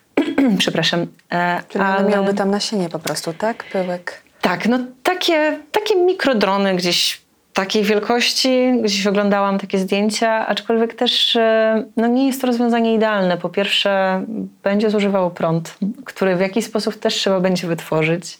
Przepraszam. 0.59 1.07
E, 1.33 1.61
Czyli 1.68 1.85
ale... 1.85 2.11
miałyby 2.11 2.35
tam 2.35 2.50
nasienie 2.50 2.88
po 2.88 2.98
prostu, 2.98 3.33
tak? 3.33 3.64
Pyłek. 3.64 4.22
Tak, 4.40 4.66
no 4.66 4.79
takie, 5.03 5.59
takie 5.72 5.96
mikrodrony 5.96 6.77
gdzieś 6.77 7.24
takiej 7.55 7.83
wielkości. 7.83 8.73
Gdzieś 8.83 9.07
oglądałam 9.07 9.59
takie 9.59 9.79
zdjęcia, 9.79 10.47
aczkolwiek 10.47 10.95
też 10.95 11.37
e, 11.37 11.85
no 11.97 12.07
nie 12.07 12.27
jest 12.27 12.40
to 12.40 12.47
rozwiązanie 12.47 12.95
idealne. 12.95 13.37
Po 13.37 13.49
pierwsze, 13.49 14.25
będzie 14.62 14.90
zużywało 14.90 15.31
prąd, 15.31 15.79
który 16.05 16.37
w 16.37 16.40
jakiś 16.40 16.64
sposób 16.64 16.97
też 16.97 17.14
trzeba 17.14 17.40
będzie 17.40 17.67
wytworzyć. 17.67 18.38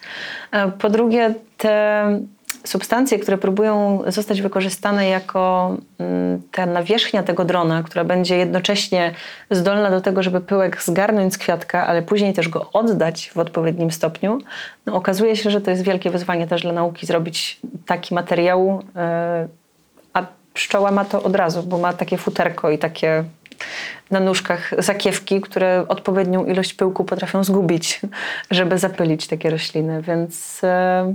E, 0.53 0.71
po 0.71 0.91
drugie, 0.91 1.35
te 1.57 2.05
substancje, 2.67 3.19
które 3.19 3.39
próbują 3.39 4.03
zostać 4.07 4.43
wykorzystane 4.43 5.09
jako 5.09 5.77
mm, 5.99 6.43
ta 6.53 6.67
nawierzchnia 6.67 7.23
tego 7.23 7.45
drona, 7.45 7.83
która 7.83 8.05
będzie 8.05 8.37
jednocześnie 8.37 9.15
zdolna 9.51 9.91
do 9.91 10.01
tego, 10.01 10.23
żeby 10.23 10.41
pyłek 10.41 10.83
zgarnąć 10.83 11.35
z 11.35 11.39
kwiatka, 11.39 11.87
ale 11.87 12.03
później 12.03 12.33
też 12.33 12.49
go 12.49 12.71
oddać 12.73 13.31
w 13.35 13.39
odpowiednim 13.39 13.91
stopniu, 13.91 14.39
no 14.87 14.95
okazuje 14.95 15.37
się, 15.37 15.51
że 15.51 15.61
to 15.61 15.71
jest 15.71 15.83
wielkie 15.83 16.11
wyzwanie 16.11 16.47
też 16.47 16.63
dla 16.63 16.73
nauki 16.73 17.07
zrobić 17.07 17.61
taki 17.87 18.15
materiał, 18.15 18.83
e, 18.97 19.49
a 20.13 20.27
pszczoła 20.55 20.91
ma 20.91 21.05
to 21.05 21.23
od 21.23 21.37
razu, 21.37 21.63
bo 21.63 21.79
ma 21.79 21.93
takie 21.93 22.17
futerko 22.17 22.71
i 22.71 22.79
takie 22.79 23.25
na 24.11 24.21
nóżkach 24.21 24.71
zakiewki, 24.79 25.41
które 25.41 25.85
odpowiednią 25.89 26.45
ilość 26.47 26.75
pyłku 26.75 27.05
potrafią 27.05 27.45
zgubić, 27.45 28.01
żeby 28.51 28.79
zapylić 28.79 29.27
takie 29.27 29.51
rośliny, 29.51 30.03
więc 30.03 30.65
e, 30.65 31.15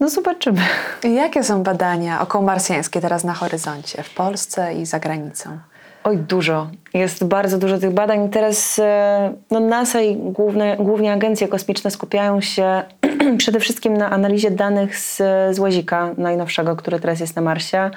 no 0.00 0.08
zobaczymy. 0.08 0.60
Jakie 1.04 1.44
są 1.44 1.62
badania 1.62 2.20
okołomarsjańskie 2.20 3.00
teraz 3.00 3.24
na 3.24 3.34
horyzoncie 3.34 4.02
w 4.02 4.14
Polsce 4.14 4.74
i 4.74 4.86
za 4.86 5.00
granicą? 5.00 5.58
Oj, 6.06 6.18
dużo. 6.18 6.70
Jest 6.94 7.24
bardzo 7.24 7.58
dużo 7.58 7.78
tych 7.78 7.90
badań. 7.90 8.28
Teraz 8.28 8.78
e, 8.78 9.32
no, 9.50 9.60
NASA 9.60 10.00
i 10.00 10.16
główne, 10.16 10.76
głównie 10.76 11.12
agencje 11.12 11.48
kosmiczne 11.48 11.90
skupiają 11.90 12.40
się 12.40 12.82
przede 13.38 13.60
wszystkim 13.60 13.96
na 13.96 14.10
analizie 14.10 14.50
danych 14.50 14.98
z, 14.98 15.16
z 15.56 15.58
łazika 15.58 16.10
najnowszego, 16.18 16.76
który 16.76 17.00
teraz 17.00 17.20
jest 17.20 17.36
na 17.36 17.42
Marsie, 17.42 17.90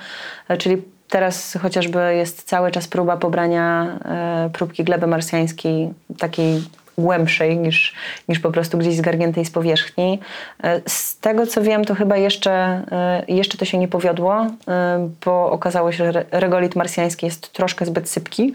e, 0.47 0.57
czyli 0.57 0.81
teraz 1.09 1.57
chociażby 1.61 2.15
jest 2.15 2.43
cały 2.43 2.71
czas 2.71 2.87
próba 2.87 3.17
pobrania 3.17 3.97
e, 4.05 4.49
próbki 4.53 4.83
gleby 4.83 5.07
marsjańskiej, 5.07 5.93
takiej 6.19 6.63
głębszej 6.99 7.57
niż, 7.57 7.93
niż 8.29 8.39
po 8.39 8.51
prostu 8.51 8.77
gdzieś 8.77 8.95
zgarniętej 8.95 9.45
z 9.45 9.51
powierzchni. 9.51 10.19
E, 10.63 10.81
z 10.87 11.19
tego 11.19 11.47
co 11.47 11.61
wiem, 11.61 11.85
to 11.85 11.95
chyba 11.95 12.17
jeszcze, 12.17 12.51
e, 12.91 13.23
jeszcze 13.27 13.57
to 13.57 13.65
się 13.65 13.77
nie 13.77 13.87
powiodło, 13.87 14.47
e, 14.67 15.09
bo 15.25 15.51
okazało 15.51 15.91
się, 15.91 16.11
że 16.11 16.25
regolit 16.31 16.75
marsjański 16.75 17.25
jest 17.25 17.53
troszkę 17.53 17.85
zbyt 17.85 18.09
sypki, 18.09 18.53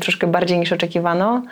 troszkę 0.00 0.26
bardziej 0.26 0.58
niż 0.58 0.72
oczekiwano. 0.72 1.42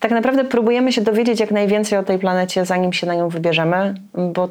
Tak 0.00 0.10
naprawdę 0.10 0.44
próbujemy 0.44 0.92
się 0.92 1.00
dowiedzieć 1.00 1.40
jak 1.40 1.50
najwięcej 1.50 1.98
o 1.98 2.02
tej 2.02 2.18
planecie, 2.18 2.64
zanim 2.64 2.92
się 2.92 3.06
na 3.06 3.14
nią 3.14 3.28
wybierzemy, 3.28 3.94
bo 4.14 4.48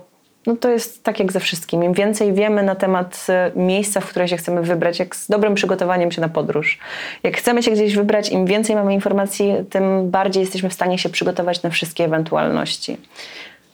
no 0.47 0.55
to 0.55 0.69
jest 0.69 1.03
tak 1.03 1.19
jak 1.19 1.31
ze 1.31 1.39
wszystkim. 1.39 1.83
Im 1.83 1.93
więcej 1.93 2.33
wiemy 2.33 2.63
na 2.63 2.75
temat 2.75 3.27
e, 3.29 3.51
miejsca, 3.55 4.01
w 4.01 4.09
które 4.09 4.27
się 4.27 4.37
chcemy 4.37 4.61
wybrać, 4.61 4.99
jak 4.99 5.15
z 5.15 5.27
dobrym 5.27 5.55
przygotowaniem 5.55 6.11
się 6.11 6.21
na 6.21 6.29
podróż. 6.29 6.79
Jak 7.23 7.37
chcemy 7.37 7.63
się 7.63 7.71
gdzieś 7.71 7.95
wybrać, 7.95 8.29
im 8.29 8.45
więcej 8.45 8.75
mamy 8.75 8.93
informacji, 8.93 9.53
tym 9.69 10.09
bardziej 10.11 10.41
jesteśmy 10.41 10.69
w 10.69 10.73
stanie 10.73 10.97
się 10.97 11.09
przygotować 11.09 11.63
na 11.63 11.69
wszystkie 11.69 12.03
ewentualności. 12.03 12.97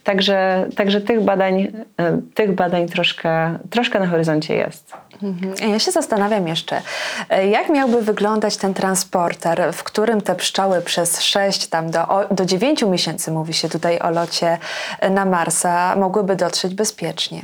Także, 0.04 0.68
także 0.76 1.02
tych 1.02 1.22
badań, 1.22 1.72
e, 1.98 2.22
tych 2.34 2.56
badań 2.56 2.88
troszkę, 2.88 3.60
troszkę 3.70 4.00
na 4.00 4.08
horyzoncie 4.08 4.56
jest. 4.56 4.94
Mhm. 5.24 5.72
Ja 5.72 5.80
się 5.80 5.92
zastanawiam 5.92 6.48
jeszcze, 6.48 6.82
e, 7.30 7.48
jak 7.48 7.70
miałby 7.70 8.02
wyglądać 8.02 8.58
ten 8.58 8.74
transporter, 8.74 9.74
w 9.74 9.84
którym 9.84 10.22
te 10.22 10.36
pszczoły 10.36 10.82
przez 10.82 11.22
6 11.22 11.68
tam 11.68 11.92
do, 11.92 12.28
do 12.32 12.46
9 12.46 12.90
miesięcy, 12.90 13.32
mówi 13.32 13.54
się 13.54 13.70
tutaj 13.70 14.00
o 14.00 14.10
locie 14.10 14.58
e, 15.00 15.10
na 15.10 15.26
Marsa, 15.26 15.96
mogłyby 15.96 16.36
dotrzeć 16.36 16.76
bezpiecznie? 16.76 17.42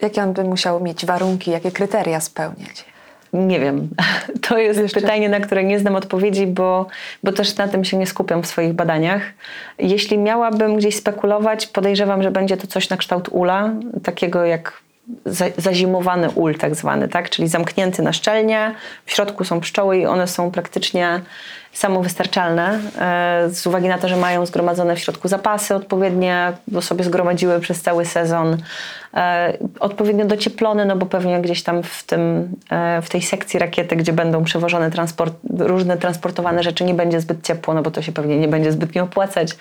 Jakie 0.00 0.22
on 0.22 0.32
by 0.32 0.44
musiał 0.44 0.80
mieć 0.80 1.06
warunki, 1.06 1.50
jakie 1.50 1.72
kryteria 1.72 2.20
spełniać? 2.20 2.89
Nie 3.32 3.60
wiem. 3.60 3.88
To 4.48 4.58
jest 4.58 4.80
Jeszcze? 4.80 5.00
pytanie, 5.00 5.28
na 5.28 5.40
które 5.40 5.64
nie 5.64 5.78
znam 5.78 5.96
odpowiedzi, 5.96 6.46
bo, 6.46 6.86
bo 7.22 7.32
też 7.32 7.56
na 7.56 7.68
tym 7.68 7.84
się 7.84 7.96
nie 7.96 8.06
skupiam 8.06 8.42
w 8.42 8.46
swoich 8.46 8.72
badaniach. 8.72 9.22
Jeśli 9.78 10.18
miałabym 10.18 10.76
gdzieś 10.76 10.96
spekulować, 10.96 11.66
podejrzewam, 11.66 12.22
że 12.22 12.30
będzie 12.30 12.56
to 12.56 12.66
coś 12.66 12.90
na 12.90 12.96
kształt 12.96 13.28
ula, 13.30 13.70
takiego 14.02 14.44
jak 14.44 14.82
zazimowany 15.56 16.30
ul 16.30 16.54
tak 16.54 16.74
zwany, 16.74 17.08
tak? 17.08 17.30
czyli 17.30 17.48
zamknięty 17.48 18.02
na 18.02 18.12
szczelnie, 18.12 18.74
w 19.06 19.12
środku 19.12 19.44
są 19.44 19.60
pszczoły 19.60 19.98
i 19.98 20.06
one 20.06 20.26
są 20.26 20.50
praktycznie 20.50 21.20
samowystarczalne 21.72 22.80
e, 22.98 23.50
z 23.50 23.66
uwagi 23.66 23.88
na 23.88 23.98
to, 23.98 24.08
że 24.08 24.16
mają 24.16 24.46
zgromadzone 24.46 24.96
w 24.96 24.98
środku 24.98 25.28
zapasy 25.28 25.74
odpowiednie, 25.74 26.52
bo 26.68 26.82
sobie 26.82 27.04
zgromadziły 27.04 27.60
przez 27.60 27.82
cały 27.82 28.04
sezon, 28.04 28.56
e, 29.14 29.52
odpowiednio 29.80 30.24
docieplone, 30.24 30.84
no 30.84 30.96
bo 30.96 31.06
pewnie 31.06 31.40
gdzieś 31.40 31.62
tam 31.62 31.82
w, 31.82 32.02
tym, 32.04 32.48
e, 32.70 33.02
w 33.02 33.10
tej 33.10 33.22
sekcji 33.22 33.58
rakiety, 33.58 33.96
gdzie 33.96 34.12
będą 34.12 34.44
przewożone 34.44 34.90
transport, 34.90 35.34
różne 35.58 35.96
transportowane 35.96 36.62
rzeczy, 36.62 36.84
nie 36.84 36.94
będzie 36.94 37.20
zbyt 37.20 37.46
ciepło, 37.46 37.74
no 37.74 37.82
bo 37.82 37.90
to 37.90 38.02
się 38.02 38.12
pewnie 38.12 38.38
nie 38.38 38.48
będzie 38.48 38.72
zbytnio 38.72 39.04
opłacać, 39.04 39.56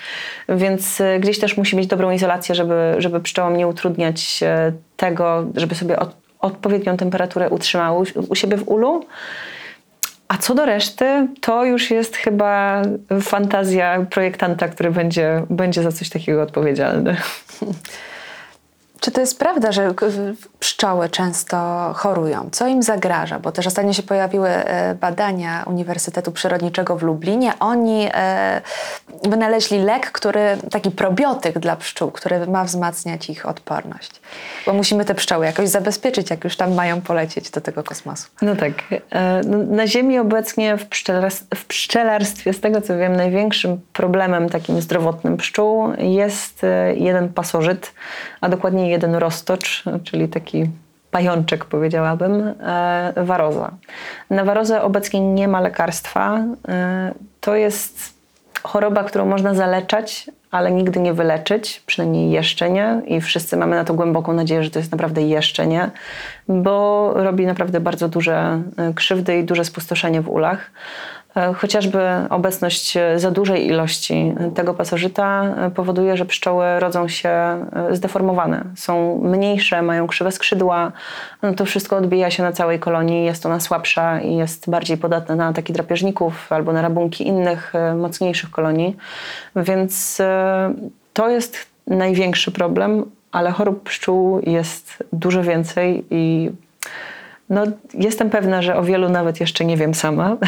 więc 0.49 1.01
gdzieś 1.19 1.39
też 1.39 1.57
musi 1.57 1.75
mieć 1.75 1.87
dobrą 1.87 2.11
izolację, 2.11 2.55
żeby, 2.55 2.95
żeby 2.97 3.19
pszczołom 3.19 3.57
nie 3.57 3.67
utrudniać 3.67 4.43
tego, 4.97 5.45
żeby 5.55 5.75
sobie 5.75 5.99
od, 5.99 6.15
odpowiednią 6.39 6.97
temperaturę 6.97 7.49
utrzymały 7.49 8.05
u 8.29 8.35
siebie 8.35 8.57
w 8.57 8.69
ulu. 8.69 9.05
A 10.29 10.37
co 10.37 10.55
do 10.55 10.65
reszty, 10.65 11.27
to 11.41 11.65
już 11.65 11.91
jest 11.91 12.15
chyba 12.15 12.81
fantazja 13.21 14.05
projektanta, 14.09 14.67
który 14.67 14.91
będzie, 14.91 15.45
będzie 15.49 15.83
za 15.83 15.91
coś 15.91 16.09
takiego 16.09 16.41
odpowiedzialny. 16.41 17.17
Czy 18.99 19.11
to 19.11 19.21
jest 19.21 19.39
prawda, 19.39 19.71
że 19.71 19.93
pszczoły 20.59 21.09
często 21.09 21.57
chorują? 21.95 22.49
Co 22.51 22.67
im 22.67 22.83
zagraża? 22.83 23.39
Bo 23.39 23.51
też 23.51 23.67
ostatnio 23.67 23.93
się 23.93 24.03
pojawiły 24.03 24.49
e, 24.49 24.95
badania 24.95 25.63
Uniwersytetu 25.67 26.31
Przyrodniczego 26.31 26.95
w 26.97 27.03
Lublinie. 27.03 27.53
Oni 27.59 28.09
e, 28.13 28.61
wynaleźli 29.23 29.79
lek, 29.79 30.11
który, 30.11 30.57
taki 30.71 30.91
probiotyk 30.91 31.59
dla 31.59 31.75
pszczół, 31.75 32.11
który 32.11 32.47
ma 32.47 32.63
wzmacniać 32.63 33.29
ich 33.29 33.45
odporność. 33.45 34.21
Bo 34.65 34.73
musimy 34.73 35.05
te 35.05 35.15
pszczoły 35.15 35.45
jakoś 35.45 35.69
zabezpieczyć, 35.69 36.29
jak 36.29 36.43
już 36.43 36.55
tam 36.55 36.73
mają 36.73 37.01
polecieć 37.01 37.49
do 37.49 37.61
tego 37.61 37.83
kosmosu. 37.83 38.27
No 38.41 38.55
tak. 38.55 38.73
E, 39.11 39.41
no, 39.45 39.57
na 39.57 39.87
Ziemi 39.87 40.19
obecnie 40.19 40.77
w, 40.77 40.85
w 41.55 41.65
pszczelarstwie, 41.65 42.53
z 42.53 42.59
tego 42.59 42.81
co 42.81 42.97
wiem, 42.97 43.15
największym 43.15 43.81
problemem 43.93 44.49
takim 44.49 44.81
zdrowotnym 44.81 45.37
pszczół 45.37 45.93
jest 45.97 46.65
jeden 46.95 47.29
pasożyt, 47.29 47.91
a 48.41 48.49
jeden 48.89 49.15
roztocz, 49.15 49.83
czyli 50.03 50.27
taki 50.27 50.69
pajączek, 51.11 51.65
powiedziałabym, 51.65 52.53
e, 52.61 53.13
waroza. 53.17 53.71
Na 54.29 54.43
warozę 54.43 54.81
obecnie 54.81 55.19
nie 55.19 55.47
ma 55.47 55.61
lekarstwa. 55.61 56.43
E, 56.67 57.13
to 57.41 57.55
jest 57.55 58.13
choroba, 58.63 59.03
którą 59.03 59.25
można 59.25 59.53
zaleczać, 59.53 60.29
ale 60.51 60.71
nigdy 60.71 60.99
nie 60.99 61.13
wyleczyć, 61.13 61.83
przynajmniej 61.85 62.31
jeszcze 62.31 62.69
nie. 62.69 63.01
I 63.05 63.21
wszyscy 63.21 63.57
mamy 63.57 63.75
na 63.75 63.83
to 63.83 63.93
głęboką 63.93 64.33
nadzieję, 64.33 64.63
że 64.63 64.71
to 64.71 64.79
jest 64.79 64.91
naprawdę 64.91 65.21
jeszcze 65.21 65.67
nie, 65.67 65.89
bo 66.47 67.11
robi 67.15 67.45
naprawdę 67.45 67.79
bardzo 67.79 68.09
duże 68.09 68.61
e, 68.77 68.93
krzywdy 68.93 69.37
i 69.37 69.43
duże 69.43 69.65
spustoszenie 69.65 70.21
w 70.21 70.29
ulach. 70.29 70.71
E, 71.35 71.53
chociażby 71.53 71.99
obecność 72.29 72.97
za 73.15 73.31
dużej 73.31 73.67
ilości 73.67 74.33
tego 74.55 74.73
pasożyta 74.73 75.43
e, 75.43 75.71
powoduje, 75.71 76.17
że 76.17 76.25
pszczoły 76.25 76.79
rodzą 76.79 77.07
się 77.07 77.29
e, 77.29 77.65
zdeformowane. 77.91 78.63
Są 78.75 79.21
mniejsze, 79.23 79.81
mają 79.81 80.07
krzywe 80.07 80.31
skrzydła. 80.31 80.91
No 81.41 81.53
to 81.53 81.65
wszystko 81.65 81.97
odbija 81.97 82.31
się 82.31 82.43
na 82.43 82.51
całej 82.51 82.79
kolonii. 82.79 83.25
Jest 83.25 83.45
ona 83.45 83.59
słabsza 83.59 84.21
i 84.21 84.35
jest 84.35 84.69
bardziej 84.69 84.97
podatna 84.97 85.35
na 85.35 85.47
ataki 85.47 85.73
drapieżników 85.73 86.51
albo 86.51 86.73
na 86.73 86.81
rabunki 86.81 87.27
innych, 87.27 87.73
mocniejszych 87.97 88.51
kolonii. 88.51 88.97
Więc 89.55 90.21
to 91.13 91.29
jest 91.29 91.67
największy 91.87 92.51
problem, 92.51 93.05
ale 93.31 93.51
chorób 93.51 93.83
pszczół 93.83 94.41
jest 94.45 95.03
dużo 95.13 95.43
więcej 95.43 96.05
i 96.09 96.51
no, 97.49 97.63
jestem 97.93 98.29
pewna, 98.29 98.61
że 98.61 98.75
o 98.75 98.83
wielu 98.83 99.09
nawet 99.09 99.39
jeszcze 99.39 99.65
nie 99.65 99.77
wiem 99.77 99.93
sama. 99.93 100.37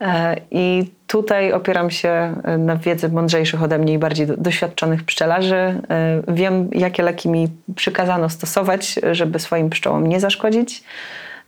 E, 0.00 0.36
I 0.50 0.90
tutaj 1.06 1.52
opieram 1.52 1.90
się 1.90 2.34
na 2.58 2.76
wiedzy 2.76 3.08
mądrzejszych 3.08 3.62
ode 3.62 3.78
mnie 3.78 3.92
i 3.92 3.98
bardziej 3.98 4.26
doświadczonych 4.38 5.04
pszczelarzy. 5.04 5.54
E, 5.54 5.82
wiem, 6.28 6.68
jakie 6.72 7.02
leki 7.02 7.28
mi 7.28 7.48
przykazano 7.76 8.28
stosować, 8.28 9.00
żeby 9.12 9.38
swoim 9.38 9.70
pszczołom 9.70 10.06
nie 10.06 10.20
zaszkodzić. 10.20 10.84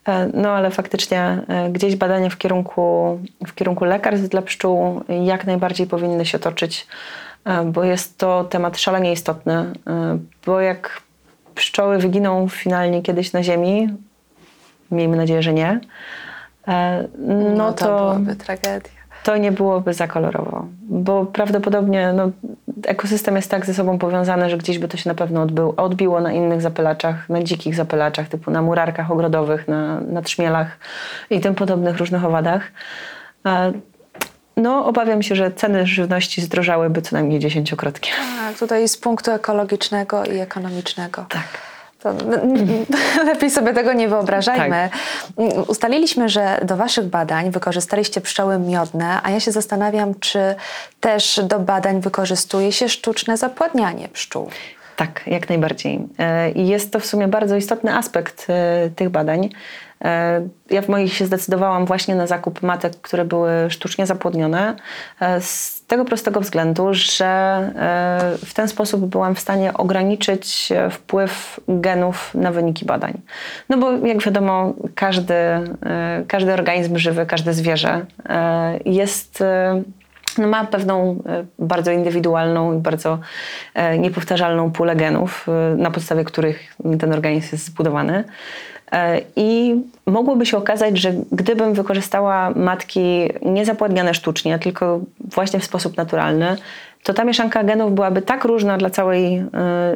E, 0.08 0.30
no 0.34 0.50
ale 0.50 0.70
faktycznie 0.70 1.38
gdzieś 1.72 1.96
badania 1.96 2.30
w 2.30 2.36
kierunku, 2.36 3.18
w 3.46 3.54
kierunku 3.54 3.84
lekarstw 3.84 4.28
dla 4.28 4.42
pszczół 4.42 5.04
jak 5.24 5.46
najbardziej 5.46 5.86
powinny 5.86 6.26
się 6.26 6.38
toczyć, 6.38 6.86
bo 7.64 7.84
jest 7.84 8.18
to 8.18 8.44
temat 8.44 8.78
szalenie 8.78 9.12
istotny. 9.12 9.72
Bo 10.46 10.60
jak 10.60 11.02
pszczoły 11.54 11.98
wyginą 11.98 12.48
finalnie 12.48 13.02
kiedyś 13.02 13.32
na 13.32 13.42
Ziemi, 13.42 13.88
miejmy 14.90 15.16
nadzieję, 15.16 15.42
że 15.42 15.52
nie, 15.52 15.80
e, 16.68 17.08
no, 17.18 17.50
no 17.56 17.72
to, 17.72 17.84
to 17.84 17.98
byłaby 17.98 18.36
tragedia. 18.36 18.96
To 19.22 19.36
nie 19.36 19.52
byłoby 19.52 19.94
za 19.94 20.08
kolorowo, 20.08 20.66
bo 20.82 21.26
prawdopodobnie 21.26 22.12
no, 22.12 22.30
ekosystem 22.86 23.36
jest 23.36 23.50
tak 23.50 23.66
ze 23.66 23.74
sobą 23.74 23.98
powiązany, 23.98 24.50
że 24.50 24.58
gdzieś 24.58 24.78
by 24.78 24.88
to 24.88 24.96
się 24.96 25.10
na 25.10 25.14
pewno 25.14 25.42
odbył, 25.42 25.74
odbiło 25.76 26.20
na 26.20 26.32
innych 26.32 26.62
zapylaczach, 26.62 27.28
na 27.28 27.42
dzikich 27.42 27.74
zapylaczach, 27.74 28.28
typu 28.28 28.50
na 28.50 28.62
murarkach 28.62 29.10
ogrodowych, 29.10 29.68
na, 29.68 30.00
na 30.00 30.22
trzmielach 30.22 30.78
i 31.30 31.40
tym 31.40 31.54
podobnych 31.54 31.96
różnych 31.96 32.24
owadach. 32.24 32.62
E, 33.46 33.72
no, 34.56 34.86
obawiam 34.86 35.22
się, 35.22 35.34
że 35.34 35.50
ceny 35.50 35.86
żywności 35.86 36.42
zdrożałyby 36.42 37.02
co 37.02 37.16
najmniej 37.16 37.38
dziesięciokrotnie. 37.38 38.10
Tak, 38.38 38.58
tutaj 38.58 38.88
z 38.88 38.96
punktu 38.96 39.30
ekologicznego 39.30 40.24
i 40.24 40.38
ekonomicznego. 40.38 41.26
Tak. 41.28 41.75
To 42.12 43.24
lepiej 43.30 43.50
sobie 43.50 43.74
tego 43.74 43.92
nie 43.92 44.08
wyobrażajmy. 44.08 44.90
Tak. 45.36 45.68
Ustaliliśmy, 45.68 46.28
że 46.28 46.60
do 46.64 46.76
Waszych 46.76 47.04
badań 47.04 47.50
wykorzystaliście 47.50 48.20
pszczoły 48.20 48.58
miodne, 48.58 49.20
a 49.22 49.30
ja 49.30 49.40
się 49.40 49.52
zastanawiam, 49.52 50.14
czy 50.20 50.54
też 51.00 51.40
do 51.44 51.58
badań 51.58 52.00
wykorzystuje 52.00 52.72
się 52.72 52.88
sztuczne 52.88 53.36
zapładnianie 53.36 54.08
pszczół. 54.08 54.50
Tak, 54.96 55.22
jak 55.26 55.48
najbardziej. 55.48 56.00
E, 56.18 56.50
I 56.50 56.68
jest 56.68 56.92
to 56.92 57.00
w 57.00 57.06
sumie 57.06 57.28
bardzo 57.28 57.56
istotny 57.56 57.94
aspekt 57.94 58.46
e, 58.48 58.90
tych 58.96 59.08
badań. 59.08 59.48
E, 60.04 60.48
ja 60.70 60.82
w 60.82 60.88
moich 60.88 61.12
się 61.12 61.26
zdecydowałam 61.26 61.86
właśnie 61.86 62.14
na 62.14 62.26
zakup 62.26 62.62
matek, 62.62 62.96
które 63.00 63.24
były 63.24 63.50
sztucznie 63.70 64.06
zapłodnione, 64.06 64.76
e, 65.20 65.40
z 65.40 65.84
tego 65.86 66.04
prostego 66.04 66.40
względu, 66.40 66.88
że 66.92 67.26
e, 67.26 68.46
w 68.46 68.54
ten 68.54 68.68
sposób 68.68 69.06
byłam 69.06 69.34
w 69.34 69.40
stanie 69.40 69.74
ograniczyć 69.74 70.72
wpływ 70.90 71.60
genów 71.68 72.34
na 72.34 72.52
wyniki 72.52 72.84
badań. 72.84 73.20
No 73.68 73.78
bo 73.78 74.06
jak 74.06 74.22
wiadomo, 74.22 74.74
każdy, 74.94 75.34
każdy 76.28 76.52
organizm 76.52 76.98
żywy, 76.98 77.26
każde 77.26 77.52
zwierzę 77.52 78.06
jest 78.84 79.44
no 80.38 80.48
ma 80.48 80.64
pewną 80.64 81.22
bardzo 81.58 81.90
indywidualną 81.90 82.78
i 82.78 82.80
bardzo 82.80 83.18
niepowtarzalną 83.98 84.70
pulę 84.70 84.96
genów, 84.96 85.46
na 85.76 85.90
podstawie 85.90 86.24
których 86.24 86.76
ten 86.98 87.12
organizm 87.12 87.48
jest 87.52 87.66
zbudowany. 87.66 88.24
E, 88.92 89.20
I 89.36 89.80
mogłoby 90.06 90.46
się 90.46 90.56
okazać, 90.56 90.98
że 90.98 91.12
gdybym 91.32 91.74
wykorzystała 91.74 92.50
matki 92.50 93.30
niezapładniane 93.42 94.14
sztucznie, 94.14 94.58
tylko 94.58 95.00
właśnie 95.20 95.60
w 95.60 95.64
sposób 95.64 95.96
naturalny, 95.96 96.56
to 97.06 97.14
ta 97.14 97.24
mieszanka 97.24 97.64
genów 97.64 97.94
byłaby 97.94 98.22
tak 98.22 98.44
różna 98.44 98.78
dla 98.78 98.90
całej, 98.90 99.38
y, 99.38 99.44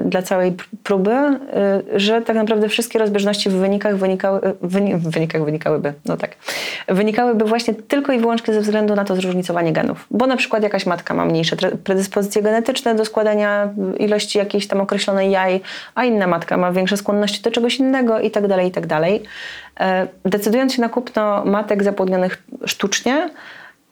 dla 0.04 0.22
całej 0.22 0.56
próby, 0.82 1.10
y, 1.10 2.00
że 2.00 2.22
tak 2.22 2.36
naprawdę 2.36 2.68
wszystkie 2.68 2.98
rozbieżności 2.98 3.50
w 3.50 3.52
wynikach, 3.52 3.96
wynikały, 3.96 4.40
wyni, 4.62 4.94
w 4.94 5.10
wynikach 5.10 5.44
wynikałyby, 5.44 5.92
no 6.06 6.16
tak, 6.16 6.36
wynikałyby 6.88 7.44
właśnie 7.44 7.74
tylko 7.74 8.12
i 8.12 8.18
wyłącznie 8.18 8.54
ze 8.54 8.60
względu 8.60 8.94
na 8.94 9.04
to 9.04 9.16
zróżnicowanie 9.16 9.72
genów. 9.72 10.06
Bo 10.10 10.26
na 10.26 10.36
przykład 10.36 10.62
jakaś 10.62 10.86
matka 10.86 11.14
ma 11.14 11.24
mniejsze 11.24 11.56
predyspozycje 11.84 12.42
genetyczne 12.42 12.94
do 12.94 13.04
składania 13.04 13.68
ilości 13.98 14.38
jakiejś 14.38 14.66
tam 14.66 14.80
określonej 14.80 15.30
jaj, 15.30 15.60
a 15.94 16.04
inna 16.04 16.26
matka 16.26 16.56
ma 16.56 16.72
większe 16.72 16.96
skłonności 16.96 17.42
do 17.42 17.50
czegoś 17.50 17.76
innego 17.76 18.20
i 18.20 18.30
tak 18.30 18.48
dalej, 18.48 18.68
i 18.68 18.70
tak 18.70 18.86
dalej. 18.86 19.22
E, 19.80 20.06
decydując 20.24 20.74
się 20.74 20.82
na 20.82 20.88
kupno 20.88 21.44
matek 21.44 21.82
zapłodnionych 21.82 22.42
sztucznie, 22.66 23.30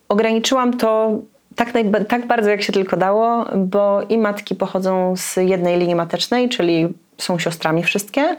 ograniczyłam 0.09 0.77
to 0.77 1.19
tak, 1.59 1.73
tak 2.09 2.27
bardzo 2.27 2.51
jak 2.51 2.63
się 2.63 2.73
tylko 2.73 2.97
dało, 2.97 3.45
bo 3.57 4.03
i 4.09 4.19
matki 4.19 4.55
pochodzą 4.55 5.17
z 5.17 5.37
jednej 5.37 5.79
linii 5.79 5.95
matecznej, 5.95 6.49
czyli 6.49 6.89
są 7.19 7.39
siostrami 7.39 7.83
wszystkie, 7.83 8.37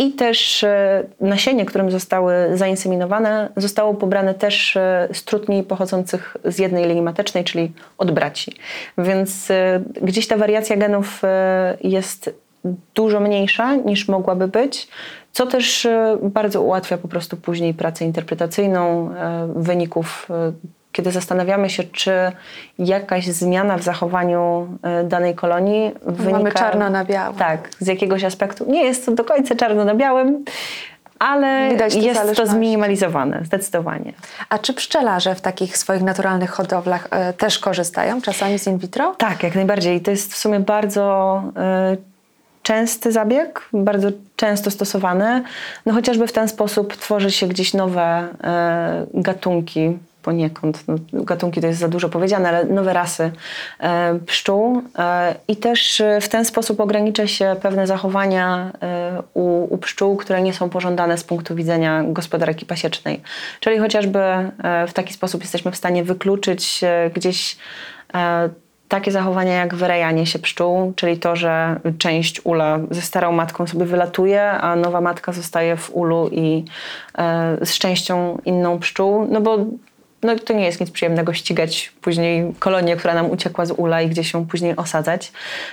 i 0.00 0.12
też 0.12 0.64
e, 0.64 1.04
nasienie, 1.20 1.66
którym 1.66 1.90
zostały 1.90 2.34
zainseminowane, 2.54 3.48
zostało 3.56 3.94
pobrane 3.94 4.34
też 4.34 4.76
e, 4.76 5.08
z 5.12 5.24
trutni 5.24 5.62
pochodzących 5.62 6.36
z 6.44 6.58
jednej 6.58 6.88
linii 6.88 7.02
matecznej, 7.02 7.44
czyli 7.44 7.72
od 7.98 8.10
braci. 8.10 8.52
Więc 8.98 9.50
e, 9.50 9.80
gdzieś 10.02 10.28
ta 10.28 10.36
wariacja 10.36 10.76
genów 10.76 11.22
jest 11.80 12.34
dużo 12.94 13.20
mniejsza 13.20 13.74
niż 13.74 14.08
mogłaby 14.08 14.48
być, 14.48 14.88
co 15.32 15.46
też 15.46 15.88
bardzo 16.22 16.62
ułatwia 16.62 16.98
po 16.98 17.08
prostu 17.08 17.36
później 17.36 17.74
pracę 17.74 18.04
interpretacyjną 18.04 19.10
wyników 19.56 20.28
kiedy 20.92 21.10
zastanawiamy 21.10 21.70
się, 21.70 21.84
czy 21.84 22.12
jakaś 22.78 23.26
zmiana 23.26 23.78
w 23.78 23.82
zachowaniu 23.82 24.68
e, 24.82 25.04
danej 25.04 25.34
kolonii 25.34 25.92
wynika... 26.06 26.38
Mamy 26.38 26.52
czarno 26.52 26.90
na 26.90 27.04
białym. 27.04 27.38
Tak, 27.38 27.68
z 27.78 27.86
jakiegoś 27.86 28.24
aspektu. 28.24 28.64
Nie 28.70 28.84
jest 28.84 29.06
to 29.06 29.12
do 29.12 29.24
końca 29.24 29.54
czarno 29.54 29.84
na 29.84 29.94
białym, 29.94 30.44
ale 31.18 31.70
jest 32.00 32.36
to 32.36 32.46
zminimalizowane, 32.46 33.40
zdecydowanie. 33.44 34.12
A 34.48 34.58
czy 34.58 34.74
pszczelarze 34.74 35.34
w 35.34 35.40
takich 35.40 35.76
swoich 35.78 36.02
naturalnych 36.02 36.50
hodowlach 36.50 37.08
y, 37.30 37.32
też 37.32 37.58
korzystają 37.58 38.22
czasami 38.22 38.58
z 38.58 38.66
in 38.66 38.78
vitro? 38.78 39.14
Tak, 39.18 39.42
jak 39.42 39.54
najbardziej. 39.54 40.00
To 40.00 40.10
jest 40.10 40.34
w 40.34 40.36
sumie 40.36 40.60
bardzo 40.60 41.42
y, 41.92 41.96
częsty 42.62 43.12
zabieg, 43.12 43.68
bardzo 43.72 44.08
często 44.36 44.70
stosowany. 44.70 45.42
No 45.86 45.92
chociażby 45.92 46.26
w 46.26 46.32
ten 46.32 46.48
sposób 46.48 46.96
tworzy 46.96 47.30
się 47.30 47.46
gdzieś 47.46 47.74
nowe 47.74 48.28
y, 49.14 49.20
gatunki 49.22 49.98
poniekąd, 50.22 50.84
no, 50.88 50.96
gatunki 51.12 51.60
to 51.60 51.66
jest 51.66 51.80
za 51.80 51.88
dużo 51.88 52.08
powiedziane, 52.08 52.48
ale 52.48 52.64
nowe 52.64 52.92
rasy 52.92 53.32
e, 53.80 54.18
pszczół 54.26 54.82
e, 54.98 55.34
i 55.48 55.56
też 55.56 56.00
e, 56.00 56.20
w 56.20 56.28
ten 56.28 56.44
sposób 56.44 56.80
ogranicza 56.80 57.26
się 57.26 57.56
pewne 57.62 57.86
zachowania 57.86 58.72
e, 58.82 59.22
u, 59.34 59.74
u, 59.74 59.78
pszczół, 59.78 60.16
które 60.16 60.42
nie 60.42 60.52
są 60.52 60.70
pożądane 60.70 61.18
z 61.18 61.24
punktu 61.24 61.54
widzenia 61.54 62.04
gospodarki 62.04 62.66
pasiecznej. 62.66 63.22
Czyli 63.60 63.78
chociażby 63.78 64.18
e, 64.18 64.50
w 64.88 64.92
taki 64.92 65.14
sposób 65.14 65.40
jesteśmy 65.40 65.70
w 65.70 65.76
stanie 65.76 66.04
wykluczyć 66.04 66.84
e, 66.84 67.10
gdzieś 67.14 67.56
takie 68.90 69.12
zachowania 69.12 69.54
jak 69.54 69.74
wyrajanie 69.74 70.26
się 70.26 70.38
pszczół, 70.38 70.92
czyli 70.96 71.18
to, 71.18 71.36
że 71.36 71.80
część 71.98 72.40
ula 72.44 72.78
ze 72.90 73.02
starą 73.02 73.32
matką 73.32 73.66
sobie 73.66 73.84
wylatuje, 73.84 74.50
a 74.50 74.76
nowa 74.76 75.00
matka 75.00 75.32
zostaje 75.32 75.76
w 75.76 75.96
ulu 75.96 76.28
i 76.32 76.64
e, 77.18 77.56
z 77.62 77.78
częścią 77.78 78.38
inną 78.44 78.78
pszczół, 78.78 79.26
no 79.30 79.40
bo 79.40 79.58
no 80.22 80.36
to 80.38 80.52
nie 80.52 80.64
jest 80.64 80.80
nic 80.80 80.90
przyjemnego 80.90 81.32
ścigać 81.32 81.92
później 82.00 82.54
kolonię, 82.58 82.96
która 82.96 83.14
nam 83.14 83.30
uciekła 83.30 83.66
z 83.66 83.70
ula 83.70 84.02
i 84.02 84.08
gdzieś 84.08 84.34
ją 84.34 84.46
później 84.46 84.76
osadzać. 84.76 85.32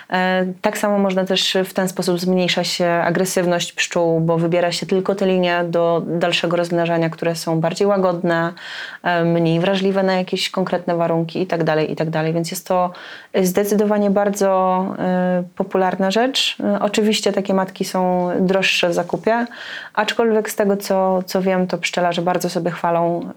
E, 0.10 0.46
tak 0.62 0.78
samo 0.78 1.00
można 1.00 1.26
też 1.26 1.58
w 1.66 1.74
ten 1.74 1.88
sposób 1.88 2.20
zmniejsza 2.20 2.64
się 2.64 2.86
agresywność 2.86 3.74
pszczół, 3.74 4.20
bo 4.20 4.38
wybiera 4.38 4.72
się 4.72 4.86
tylko 4.86 5.16
te 5.16 5.26
linie 5.26 5.64
do 5.68 6.04
dalszego 6.06 6.58
rozmnażania, 6.58 7.10
które 7.10 7.36
są 7.36 7.60
bardziej 7.60 7.88
łagodne, 7.88 8.54
e, 9.04 9.24
mniej 9.24 9.60
wrażliwe 9.60 10.04
na 10.04 10.14
jakieś 10.14 10.50
konkretne 10.50 10.96
warunki 10.96 11.40
itd., 11.40 11.66
tak 11.66 11.90
itd. 11.90 12.12
Tak 12.12 12.34
Więc 12.34 12.52
jest 12.52 12.68
to 12.68 12.92
zdecydowanie 13.36 14.10
bardzo 14.10 14.86
e, 15.00 15.44
popularna 15.56 16.12
rzecz. 16.12 16.58
Oczywiście 16.80 17.34
takie 17.34 17.54
matki 17.54 17.86
są 17.86 18.30
droższe 18.40 18.90
w 18.90 18.94
zakupie, 18.94 19.46
aczkolwiek 19.94 20.50
z 20.50 20.56
tego 20.56 20.78
co, 20.78 21.24
co 21.24 21.42
wiem, 21.42 21.68
to 21.68 21.78
pszczelarze 21.78 22.22
bardzo 22.22 22.50
sobie 22.50 22.72
chwalą 22.72 23.30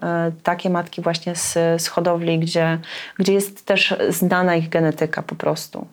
takie 0.43 0.69
matki 0.69 1.00
właśnie 1.01 1.35
z, 1.35 1.53
z 1.81 1.87
hodowli, 1.87 2.39
gdzie, 2.39 2.79
gdzie 3.19 3.33
jest 3.33 3.65
też 3.65 3.95
znana 4.09 4.55
ich 4.55 4.69
genetyka 4.69 5.21
po 5.21 5.35
prostu. 5.35 5.87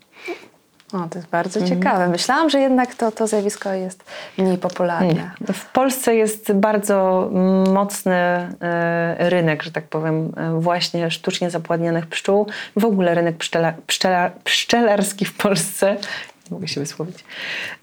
O, 0.92 1.08
to 1.10 1.18
jest 1.18 1.28
bardzo 1.28 1.60
mhm. 1.60 1.80
ciekawe. 1.80 2.08
Myślałam, 2.08 2.50
że 2.50 2.60
jednak 2.60 2.94
to, 2.94 3.12
to 3.12 3.26
zjawisko 3.26 3.72
jest 3.72 4.04
mniej 4.38 4.58
popularne. 4.58 5.08
Nie. 5.08 5.30
W 5.52 5.72
Polsce 5.72 6.14
jest 6.14 6.52
bardzo 6.52 7.30
mocny 7.74 8.14
e, 8.14 9.30
rynek, 9.30 9.62
że 9.62 9.70
tak 9.70 9.84
powiem, 9.84 10.32
e, 10.36 10.60
właśnie 10.60 11.10
sztucznie 11.10 11.50
zapładnionych 11.50 12.06
pszczół. 12.06 12.46
W 12.76 12.84
ogóle 12.84 13.14
rynek 13.14 13.36
pszczela, 13.36 13.72
pszczela, 13.86 14.30
pszczelarski 14.44 15.24
w 15.24 15.36
Polsce 15.36 15.96
mogę 16.50 16.68
się 16.68 16.80
wysłowić, 16.80 17.24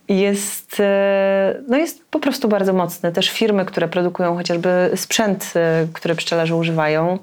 jest, 0.10 0.80
e, 0.80 1.62
no 1.68 1.78
jest 1.78 2.06
po 2.06 2.20
prostu 2.20 2.48
bardzo 2.48 2.74
mocny. 2.74 3.12
Też 3.12 3.30
firmy, 3.30 3.66
które 3.66 3.88
produkują 3.88 4.36
chociażby 4.36 4.92
sprzęt, 4.96 5.54
e, 5.56 5.88
który 5.94 6.16
pszczelarze 6.16 6.56
używają, 6.56 7.20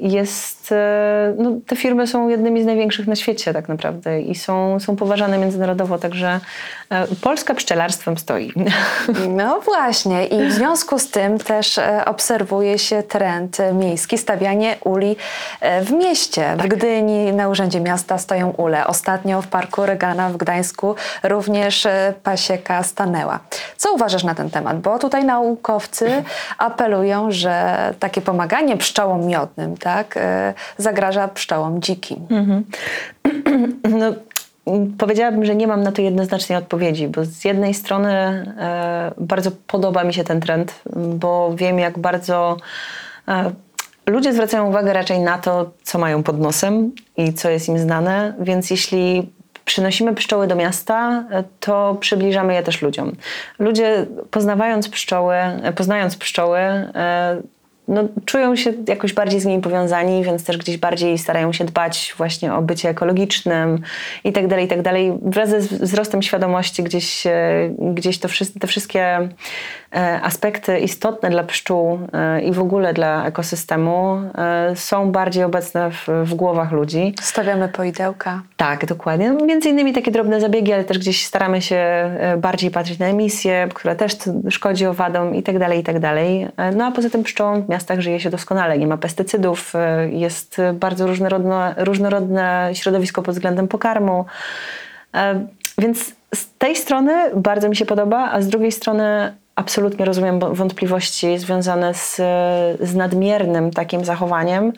jest, 0.00 0.74
no, 1.38 1.50
te 1.66 1.76
firmy 1.76 2.06
są 2.06 2.28
jednymi 2.28 2.62
z 2.62 2.66
największych 2.66 3.06
na 3.06 3.16
świecie 3.16 3.52
tak 3.52 3.68
naprawdę 3.68 4.20
i 4.20 4.34
są, 4.34 4.80
są 4.80 4.96
poważane 4.96 5.38
międzynarodowo, 5.38 5.98
także 5.98 6.40
Polska 7.22 7.54
pszczelarstwem 7.54 8.18
stoi. 8.18 8.52
No 9.28 9.60
właśnie 9.60 10.26
i 10.26 10.46
w 10.46 10.52
związku 10.52 10.98
z 10.98 11.10
tym 11.10 11.38
też 11.38 11.80
obserwuje 12.06 12.78
się 12.78 13.02
trend 13.02 13.58
miejski, 13.72 14.18
stawianie 14.18 14.76
uli 14.84 15.16
w 15.82 15.90
mieście. 15.90 16.54
Tak. 16.56 16.66
W 16.66 16.68
Gdyni 16.68 17.32
na 17.32 17.48
Urzędzie 17.48 17.80
Miasta 17.80 18.18
stoją 18.18 18.50
ule. 18.50 18.86
Ostatnio 18.86 19.42
w 19.42 19.46
Parku 19.46 19.86
Regana 19.86 20.30
w 20.30 20.36
Gdańsku 20.36 20.94
również 21.22 21.86
pasieka 22.22 22.82
stanęła. 22.82 23.40
Co 23.76 23.92
uważasz 23.92 24.24
na 24.24 24.34
ten 24.34 24.50
temat? 24.50 24.80
Bo 24.80 24.98
tutaj 24.98 25.24
naukowcy 25.24 26.22
apelują, 26.58 27.30
że 27.30 27.94
takie 27.98 28.20
pomaganie 28.20 28.76
pszczołom 28.76 29.26
miodnym 29.48 29.76
tak, 29.76 30.16
e, 30.16 30.54
zagraża 30.76 31.28
pszczołom 31.28 31.82
dzikim. 31.82 32.26
Mhm. 32.30 32.64
No, 33.98 34.14
powiedziałabym, 34.98 35.44
że 35.44 35.56
nie 35.56 35.66
mam 35.66 35.82
na 35.82 35.92
to 35.92 36.02
jednoznacznej 36.02 36.58
odpowiedzi, 36.58 37.08
bo 37.08 37.24
z 37.24 37.44
jednej 37.44 37.74
strony 37.74 38.12
e, 38.12 39.12
bardzo 39.18 39.50
podoba 39.66 40.04
mi 40.04 40.14
się 40.14 40.24
ten 40.24 40.40
trend, 40.40 40.80
bo 40.96 41.54
wiem, 41.54 41.78
jak 41.78 41.98
bardzo 41.98 42.56
e, 43.28 43.50
ludzie 44.06 44.32
zwracają 44.32 44.68
uwagę 44.68 44.92
raczej 44.92 45.20
na 45.20 45.38
to, 45.38 45.70
co 45.82 45.98
mają 45.98 46.22
pod 46.22 46.40
nosem 46.40 46.92
i 47.16 47.34
co 47.34 47.50
jest 47.50 47.68
im 47.68 47.78
znane, 47.78 48.34
więc 48.40 48.70
jeśli 48.70 49.32
przynosimy 49.64 50.14
pszczoły 50.14 50.46
do 50.46 50.56
miasta, 50.56 51.24
to 51.60 51.96
przybliżamy 52.00 52.54
je 52.54 52.62
też 52.62 52.82
ludziom. 52.82 53.12
Ludzie 53.58 54.06
poznawając 54.30 54.88
pszczoły, 54.88 55.36
poznając 55.76 56.16
pszczoły, 56.16 56.58
e, 56.58 57.42
no, 57.88 58.02
czują 58.24 58.56
się 58.56 58.72
jakoś 58.88 59.12
bardziej 59.12 59.40
z 59.40 59.44
nimi 59.44 59.62
powiązani, 59.62 60.24
więc 60.24 60.44
też 60.44 60.56
gdzieś 60.56 60.76
bardziej 60.76 61.18
starają 61.18 61.52
się 61.52 61.64
dbać 61.64 62.14
właśnie 62.16 62.54
o 62.54 62.62
bycie 62.62 62.88
ekologicznym 62.88 63.80
i 64.24 64.32
tak 64.32 64.46
dalej, 64.46 64.64
i 64.64 64.68
tak 64.68 64.82
dalej. 64.82 65.12
Wraz 65.22 65.50
ze 65.50 65.58
wzrostem 65.58 66.22
świadomości 66.22 66.82
gdzieś, 66.82 67.26
e, 67.26 67.32
gdzieś 67.78 68.18
to, 68.18 68.28
te 68.60 68.66
wszystkie 68.66 69.28
e, 69.94 70.20
aspekty 70.22 70.78
istotne 70.78 71.30
dla 71.30 71.44
pszczół 71.44 71.98
e, 72.12 72.42
i 72.42 72.52
w 72.52 72.60
ogóle 72.60 72.94
dla 72.94 73.26
ekosystemu 73.26 74.18
są 74.74 75.12
bardziej 75.12 75.44
obecne 75.44 75.90
w, 75.90 76.08
w 76.24 76.34
głowach 76.34 76.72
ludzi. 76.72 77.14
Stawiamy 77.20 77.68
poidełka. 77.68 78.42
Tak, 78.56 78.86
dokładnie. 78.86 79.32
No, 79.32 79.46
między 79.46 79.68
innymi 79.68 79.92
takie 79.92 80.10
drobne 80.10 80.40
zabiegi, 80.40 80.72
ale 80.72 80.84
też 80.84 80.98
gdzieś 80.98 81.26
staramy 81.26 81.62
się 81.62 82.10
bardziej 82.38 82.70
patrzeć 82.70 82.98
na 82.98 83.06
emisję, 83.06 83.68
która 83.74 83.94
też 83.94 84.16
szkodzi 84.50 84.86
owadom 84.86 85.34
i 85.34 85.42
tak 85.42 85.58
dalej, 85.58 85.80
i 85.80 85.82
tak 85.82 85.98
dalej. 85.98 86.48
No 86.76 86.84
a 86.84 86.90
poza 86.90 87.10
tym 87.10 87.22
pszczołom 87.22 87.64
miastach 87.78 88.00
żyje 88.00 88.20
się 88.20 88.30
doskonale. 88.30 88.78
Nie 88.78 88.86
ma 88.86 88.96
pestycydów, 88.96 89.72
jest 90.10 90.60
bardzo 90.74 91.06
różnorodne, 91.06 91.74
różnorodne 91.76 92.70
środowisko 92.74 93.22
pod 93.22 93.34
względem 93.34 93.68
pokarmu. 93.68 94.24
Więc 95.78 96.14
z 96.34 96.46
tej 96.58 96.76
strony 96.76 97.12
bardzo 97.36 97.68
mi 97.68 97.76
się 97.76 97.86
podoba, 97.86 98.30
a 98.32 98.42
z 98.42 98.48
drugiej 98.48 98.72
strony 98.72 99.34
absolutnie 99.58 100.04
rozumiem 100.04 100.38
wątpliwości 100.38 101.38
związane 101.38 101.94
z, 101.94 102.16
z 102.80 102.94
nadmiernym 102.94 103.70
takim 103.70 104.04
zachowaniem, 104.04 104.72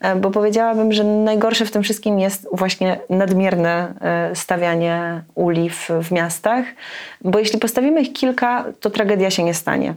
e, 0.00 0.16
bo 0.16 0.30
powiedziałabym, 0.30 0.92
że 0.92 1.04
najgorsze 1.04 1.64
w 1.64 1.70
tym 1.70 1.82
wszystkim 1.82 2.18
jest 2.18 2.48
właśnie 2.52 3.00
nadmierne 3.08 3.94
e, 4.00 4.36
stawianie 4.36 5.22
uli 5.34 5.70
w, 5.70 5.88
w 6.02 6.12
miastach, 6.12 6.64
bo 7.24 7.38
jeśli 7.38 7.58
postawimy 7.58 8.00
ich 8.00 8.12
kilka, 8.12 8.64
to 8.80 8.90
tragedia 8.90 9.30
się 9.30 9.44
nie 9.44 9.54
stanie. 9.54 9.94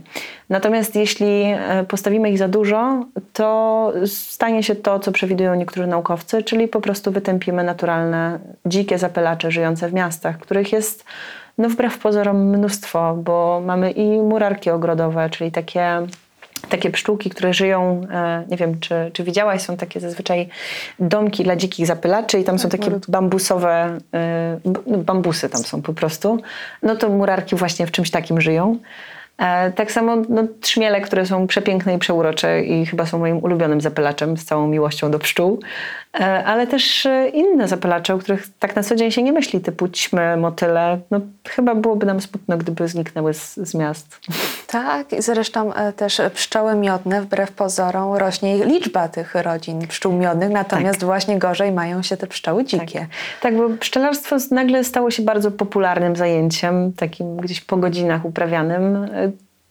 Natomiast 0.49 0.95
jeśli 0.95 1.43
e, 1.43 1.85
postawimy 1.87 2.29
ich 2.29 2.37
za 2.37 2.47
dużo, 2.47 3.05
to 3.33 3.93
stanie 4.05 4.63
się 4.63 4.75
to, 4.75 4.99
co 4.99 5.11
przewidują 5.11 5.55
niektórzy 5.55 5.87
naukowcy, 5.87 6.43
czyli 6.43 6.67
po 6.67 6.81
prostu 6.81 7.11
wytępimy 7.11 7.63
naturalne 7.63 8.39
dzikie 8.65 8.97
zapylacze 8.97 9.51
żyjące 9.51 9.89
w 9.89 9.93
miastach, 9.93 10.37
których 10.37 10.73
jest 10.73 11.05
no 11.57 11.69
wbrew 11.69 11.97
pozorom 11.97 12.49
mnóstwo, 12.49 13.15
bo 13.15 13.61
mamy 13.65 13.91
i 13.91 14.21
murarki 14.21 14.69
ogrodowe, 14.69 15.29
czyli 15.29 15.51
takie 15.51 16.07
takie 16.69 16.89
pszczółki, 16.89 17.29
które 17.29 17.53
żyją, 17.53 18.01
e, 18.11 18.45
nie 18.49 18.57
wiem, 18.57 18.79
czy, 18.79 19.11
czy 19.13 19.23
widziałaś, 19.23 19.61
są 19.61 19.77
takie 19.77 19.99
zazwyczaj 19.99 20.49
domki 20.99 21.43
dla 21.43 21.55
dzikich 21.55 21.87
zapylaczy 21.87 22.39
i 22.39 22.43
tam 22.43 22.59
są 22.59 22.69
takie 22.69 22.91
bambusowe, 23.07 23.97
e, 24.13 24.59
bambusy 24.97 25.49
tam 25.49 25.63
są 25.63 25.81
po 25.81 25.93
prostu. 25.93 26.41
No 26.83 26.95
to 26.95 27.09
murarki 27.09 27.55
właśnie 27.55 27.87
w 27.87 27.91
czymś 27.91 28.11
takim 28.11 28.41
żyją. 28.41 28.77
E, 29.37 29.71
tak 29.71 29.91
samo 29.91 30.15
no, 30.29 30.43
trzmiele, 30.61 31.01
które 31.01 31.25
są 31.25 31.47
przepiękne 31.47 31.95
i 31.95 31.99
przeurocze 31.99 32.63
i 32.63 32.85
chyba 32.85 33.05
są 33.05 33.19
moim 33.19 33.37
ulubionym 33.43 33.81
zapylaczem 33.81 34.37
z 34.37 34.45
całą 34.45 34.67
miłością 34.67 35.11
do 35.11 35.19
pszczół, 35.19 35.59
e, 36.19 36.43
ale 36.45 36.67
też 36.67 37.05
e, 37.05 37.29
inne 37.29 37.67
zapylacze, 37.67 38.13
o 38.13 38.17
których 38.17 38.47
tak 38.59 38.75
na 38.75 38.83
co 38.83 38.95
dzień 38.95 39.11
się 39.11 39.23
nie 39.23 39.31
myśli, 39.31 39.61
typu 39.61 39.87
ćmy, 39.87 40.37
motyle. 40.37 40.99
No, 41.11 41.21
chyba 41.49 41.75
byłoby 41.75 42.05
nam 42.05 42.21
smutno, 42.21 42.57
gdyby 42.57 42.87
zniknęły 42.87 43.33
z, 43.33 43.55
z 43.55 43.75
miast. 43.75 44.19
Tak, 44.73 45.13
i 45.13 45.21
zresztą 45.21 45.71
też 45.95 46.21
pszczoły 46.33 46.75
miodne, 46.75 47.21
wbrew 47.21 47.51
pozorom, 47.51 48.15
rośnie 48.15 48.65
liczba 48.65 49.07
tych 49.07 49.35
rodzin 49.35 49.87
pszczół 49.87 50.13
miodnych, 50.13 50.49
natomiast 50.49 50.99
tak. 50.99 51.05
właśnie 51.05 51.39
gorzej 51.39 51.71
mają 51.71 52.03
się 52.03 52.17
te 52.17 52.27
pszczoły 52.27 52.65
dzikie. 52.65 52.99
Tak. 52.99 53.09
tak, 53.41 53.57
bo 53.57 53.69
pszczelarstwo 53.79 54.35
nagle 54.51 54.83
stało 54.83 55.11
się 55.11 55.23
bardzo 55.23 55.51
popularnym 55.51 56.15
zajęciem, 56.15 56.93
takim 56.93 57.37
gdzieś 57.37 57.61
po 57.61 57.77
godzinach 57.77 58.25
uprawianym 58.25 59.07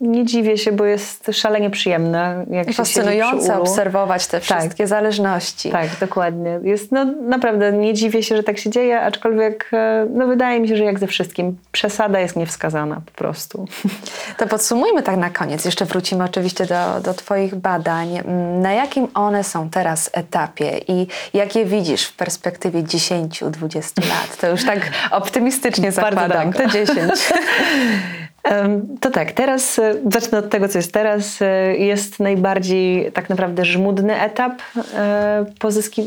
nie 0.02 0.24
dziwię 0.24 0.58
się, 0.58 0.72
bo 0.72 0.84
jest 0.84 1.30
szalenie 1.32 1.70
przyjemne. 1.70 2.44
Jak 2.50 2.70
I 2.70 2.72
fascynujące 2.72 3.60
obserwować 3.60 4.26
te 4.26 4.40
tak. 4.40 4.42
wszystkie 4.42 4.84
tak. 4.84 4.88
zależności. 4.88 5.70
Tak, 5.70 5.88
dokładnie. 6.00 6.60
Jest, 6.62 6.92
no, 6.92 7.04
naprawdę 7.04 7.72
nie 7.72 7.94
dziwię 7.94 8.22
się, 8.22 8.36
że 8.36 8.42
tak 8.42 8.58
się 8.58 8.70
dzieje, 8.70 9.00
aczkolwiek 9.00 9.70
e, 9.72 10.06
no, 10.14 10.26
wydaje 10.26 10.60
mi 10.60 10.68
się, 10.68 10.76
że 10.76 10.84
jak 10.84 10.98
ze 10.98 11.06
wszystkim, 11.06 11.58
przesada 11.72 12.20
jest 12.20 12.36
niewskazana 12.36 13.00
po 13.06 13.12
prostu. 13.12 13.64
To 14.38 14.46
podsumujmy 14.46 15.02
tak 15.02 15.16
na 15.16 15.30
koniec. 15.30 15.64
Jeszcze 15.64 15.84
wrócimy 15.84 16.24
oczywiście 16.24 16.66
do, 16.66 17.00
do 17.00 17.14
Twoich 17.14 17.54
badań. 17.54 18.22
Na 18.60 18.72
jakim 18.72 19.08
one 19.14 19.44
są 19.44 19.70
teraz 19.70 20.10
etapie 20.12 20.80
i 20.88 21.06
jak 21.34 21.56
je 21.56 21.64
widzisz 21.64 22.04
w 22.04 22.16
perspektywie 22.16 22.82
10-20 22.82 24.08
lat? 24.08 24.36
To 24.40 24.48
już 24.48 24.64
tak 24.64 24.80
optymistycznie 25.10 25.92
zakładam. 25.92 26.52
Te 26.52 26.68
10. 26.68 26.98
To 29.00 29.10
tak, 29.10 29.32
teraz 29.32 29.78
e, 29.78 29.94
zacznę 30.12 30.38
od 30.38 30.50
tego, 30.50 30.68
co 30.68 30.78
jest 30.78 30.92
teraz. 30.92 31.42
E, 31.42 31.76
jest 31.76 32.20
najbardziej 32.20 33.12
tak 33.12 33.30
naprawdę 33.30 33.64
żmudny 33.64 34.20
etap, 34.20 34.52
e, 34.94 35.44
pozyski, 35.58 36.02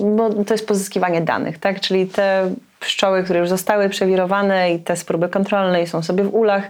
to 0.48 0.54
jest 0.54 0.68
pozyskiwanie 0.68 1.22
danych, 1.22 1.58
tak? 1.58 1.80
Czyli 1.80 2.08
te 2.08 2.52
pszczoły, 2.86 3.24
które 3.24 3.40
już 3.40 3.50
zostały 3.50 3.90
przewirowane 3.90 4.74
i 4.74 4.80
te 4.80 4.96
z 4.96 5.04
próby 5.04 5.30
kontrolnej 5.30 5.88
są 5.88 6.02
sobie 6.02 6.24
w 6.24 6.36
ulach. 6.36 6.64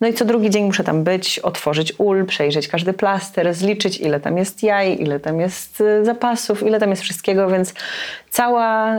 No 0.00 0.08
i 0.08 0.14
co 0.14 0.24
drugi 0.24 0.50
dzień 0.50 0.64
muszę 0.64 0.84
tam 0.84 1.04
być, 1.04 1.38
otworzyć 1.38 1.92
ul, 1.98 2.26
przejrzeć 2.26 2.68
każdy 2.68 2.92
plaster, 2.92 3.54
zliczyć 3.54 4.00
ile 4.00 4.20
tam 4.20 4.38
jest 4.38 4.62
jaj, 4.62 5.02
ile 5.02 5.20
tam 5.20 5.40
jest 5.40 5.82
zapasów, 6.02 6.62
ile 6.62 6.80
tam 6.80 6.90
jest 6.90 7.02
wszystkiego, 7.02 7.48
więc 7.48 7.74
cała, 8.30 8.96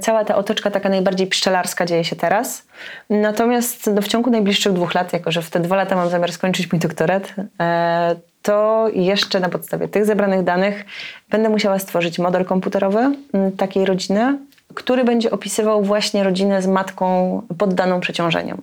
cała 0.00 0.24
ta 0.24 0.36
otoczka 0.36 0.70
taka 0.70 0.88
najbardziej 0.88 1.26
pszczelarska 1.26 1.86
dzieje 1.86 2.04
się 2.04 2.16
teraz. 2.16 2.66
Natomiast 3.10 3.90
no, 3.94 4.02
w 4.02 4.08
ciągu 4.08 4.30
najbliższych 4.30 4.72
dwóch 4.72 4.94
lat, 4.94 5.12
jako 5.12 5.32
że 5.32 5.42
w 5.42 5.50
te 5.50 5.60
dwa 5.60 5.76
lata 5.76 5.96
mam 5.96 6.10
zamiar 6.10 6.32
skończyć 6.32 6.72
mój 6.72 6.78
doktorat, 6.80 7.34
e, 7.60 8.16
to 8.42 8.86
jeszcze 8.92 9.40
na 9.40 9.48
podstawie 9.48 9.88
tych 9.88 10.04
zebranych 10.04 10.44
danych 10.44 10.84
będę 11.30 11.48
musiała 11.48 11.78
stworzyć 11.78 12.18
model 12.18 12.44
komputerowy 12.44 13.16
takiej 13.56 13.84
rodziny, 13.84 14.38
który 14.74 15.04
będzie 15.04 15.30
opisywał 15.30 15.82
właśnie 15.82 16.24
rodzinę 16.24 16.62
z 16.62 16.66
matką 16.66 17.42
poddaną 17.58 18.00
przeciążeniom. 18.00 18.62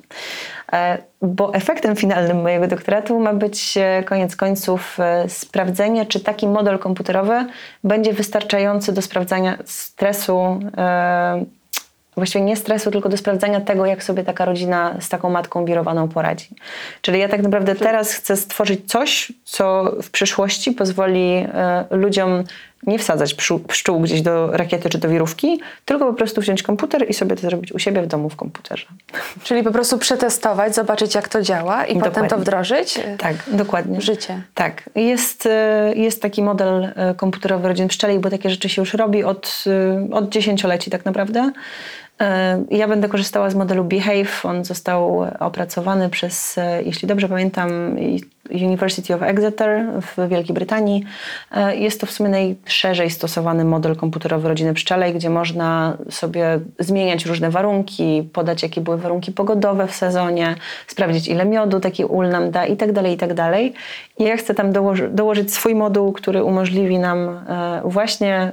E, 0.74 0.98
bo 1.22 1.54
efektem 1.54 1.96
finalnym 1.96 2.42
mojego 2.42 2.68
doktoratu 2.68 3.20
ma 3.20 3.34
być 3.34 3.78
e, 3.78 4.04
koniec 4.04 4.36
końców 4.36 4.98
sprawdzenie, 5.28 6.06
czy 6.06 6.20
taki 6.20 6.48
model 6.48 6.80
komputerowy 6.80 7.46
będzie 7.84 8.14
wystarczający 8.14 8.94
do 8.94 9.02
sprawdzania 9.02 9.58
stresu 9.66 10.60
właściwie 12.16 12.46
nie 12.46 12.56
stresu, 12.56 12.92
tylko 12.92 13.10
do 13.10 13.18
sprawdzania 13.18 13.62
tego, 13.62 13.86
jak 13.86 14.04
sobie 14.04 14.24
taka 14.24 14.46
rodzina 14.46 14.96
z 15.00 15.10
taką 15.10 15.30
matką 15.30 15.66
wirowaną 15.66 16.08
poradzi. 16.10 16.48
Czyli 17.02 17.20
ja 17.20 17.30
tak 17.30 17.42
naprawdę 17.42 17.76
teraz 17.76 18.14
chcę 18.14 18.38
stworzyć 18.38 18.92
coś, 18.92 19.32
co 19.44 19.92
w 20.04 20.10
przyszłości 20.10 20.72
pozwoli 20.72 21.34
e, 21.54 21.86
ludziom 21.92 22.44
nie 22.88 23.00
wsadzać 23.00 23.36
pszczół 23.68 24.00
gdzieś 24.00 24.22
do 24.22 24.52
rakiety 24.52 24.90
czy 24.90 24.98
do 24.98 25.10
wirówki, 25.10 25.60
tylko 25.86 26.06
po 26.06 26.14
prostu 26.14 26.42
wziąć 26.42 26.64
komputer 26.64 27.10
i 27.10 27.14
sobie 27.14 27.36
to 27.36 27.42
zrobić 27.42 27.72
u 27.72 27.80
siebie 27.80 28.02
w 28.02 28.08
domu 28.08 28.30
w 28.30 28.36
komputerze. 28.36 28.86
Czyli 29.44 29.64
po 29.64 29.72
prostu 29.72 29.98
przetestować, 29.98 30.76
zobaczyć 30.76 31.16
jak 31.16 31.30
to 31.30 31.42
działa 31.42 31.86
i 31.86 31.94
dokładnie. 31.94 32.12
potem 32.12 32.30
to 32.30 32.38
wdrożyć? 32.38 33.00
Tak, 33.18 33.36
dokładnie. 33.48 34.02
Życie. 34.02 34.42
Tak. 34.54 34.90
Jest, 34.96 35.46
e, 35.46 35.94
jest 35.96 36.22
taki 36.22 36.44
model 36.44 36.84
e, 36.96 37.14
komputerowy 37.18 37.68
rodzin 37.68 37.88
pszczeli, 37.88 38.20
bo 38.20 38.30
takie 38.30 38.50
rzeczy 38.50 38.70
się 38.70 38.82
już 38.82 38.94
robi 38.94 39.24
od, 39.24 39.64
od 40.12 40.30
dziesięcioleci 40.30 40.92
tak 40.92 41.06
naprawdę. 41.06 41.52
E, 42.22 42.64
ja 42.72 42.88
będę 42.88 43.08
korzystała 43.10 43.50
z 43.50 43.56
modelu 43.56 43.84
Behave. 43.84 44.46
On 44.46 44.66
został 44.66 45.28
opracowany 45.40 46.10
przez, 46.10 46.58
e, 46.58 46.84
jeśli 46.84 47.08
dobrze 47.08 47.30
pamiętam, 47.30 47.98
University 48.52 49.16
of 49.16 49.22
Exeter 49.22 49.86
w 50.02 50.30
Wielkiej 50.30 50.54
Brytanii. 50.54 51.04
E, 51.52 51.76
jest 51.76 52.02
to 52.02 52.08
w 52.08 52.12
sumie 52.12 52.30
najszerzej 52.30 53.10
stosowany 53.10 53.66
model 53.66 53.96
komputerowy 53.96 54.48
rodziny 54.48 54.74
pszczelej, 54.74 55.14
gdzie 55.14 55.30
można 55.30 55.98
sobie 56.10 56.60
zmieniać 56.80 57.26
różne 57.26 57.50
warunki, 57.50 58.30
podać 58.34 58.64
jakie 58.64 58.82
były 58.82 58.98
warunki 58.98 59.32
pogodowe 59.32 59.88
w 59.88 59.96
sezonie, 59.96 60.56
sprawdzić 60.88 61.28
ile 61.28 61.46
miodu 61.46 61.80
taki 61.80 62.06
ul 62.06 62.30
nam 62.30 62.52
da 62.52 62.66
i 62.66 62.78
tak 62.78 62.92
dalej, 62.92 63.14
i 63.14 63.18
tak. 63.18 63.32
I 64.20 64.24
ja 64.24 64.38
chcę 64.38 64.54
tam 64.54 64.72
dołoży, 64.72 65.10
dołożyć 65.10 65.54
swój 65.54 65.76
moduł, 65.76 66.12
który 66.12 66.44
umożliwi 66.44 67.00
nam 67.00 67.46
właśnie 67.84 68.52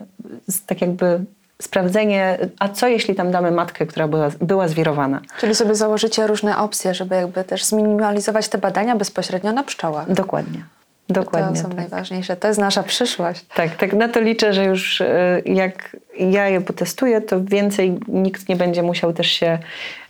tak 0.67 0.81
jakby 0.81 1.25
sprawdzenie, 1.63 2.39
a 2.59 2.69
co 2.69 2.89
jeśli 2.89 3.15
tam 3.15 3.31
damy 3.31 3.51
matkę, 3.51 3.87
która 3.87 4.09
była, 4.09 4.29
była 4.41 4.69
zwirowana. 4.69 5.21
Czyli 5.39 5.55
sobie 5.55 5.75
założycie 5.75 6.27
różne 6.27 6.59
opcje, 6.59 6.95
żeby 6.95 7.15
jakby 7.15 7.45
też 7.45 7.65
zminimalizować 7.65 8.49
te 8.49 8.59
badania 8.59 8.97
bezpośrednio 8.97 9.53
na 9.53 9.63
pszczołach. 9.63 10.13
Dokładnie. 10.13 10.65
Dokładnie. 11.09 11.57
To 11.57 11.63
są 11.63 11.69
tak. 11.69 11.77
najważniejsze. 11.77 12.37
To 12.37 12.49
jest 12.49 12.61
nasza 12.61 12.83
przyszłość. 12.83 13.45
Tak, 13.55 13.77
tak 13.77 13.93
na 13.93 14.09
to 14.09 14.21
liczę, 14.21 14.55
że 14.55 14.65
już 14.65 15.01
e, 15.01 15.43
jak 15.45 15.97
ja 16.19 16.49
je 16.49 16.61
potestuję, 16.61 17.21
to 17.21 17.45
więcej 17.45 17.99
nikt 18.09 18.49
nie 18.49 18.57
będzie 18.57 18.83
musiał 18.83 19.13
też 19.13 19.27
się. 19.27 19.59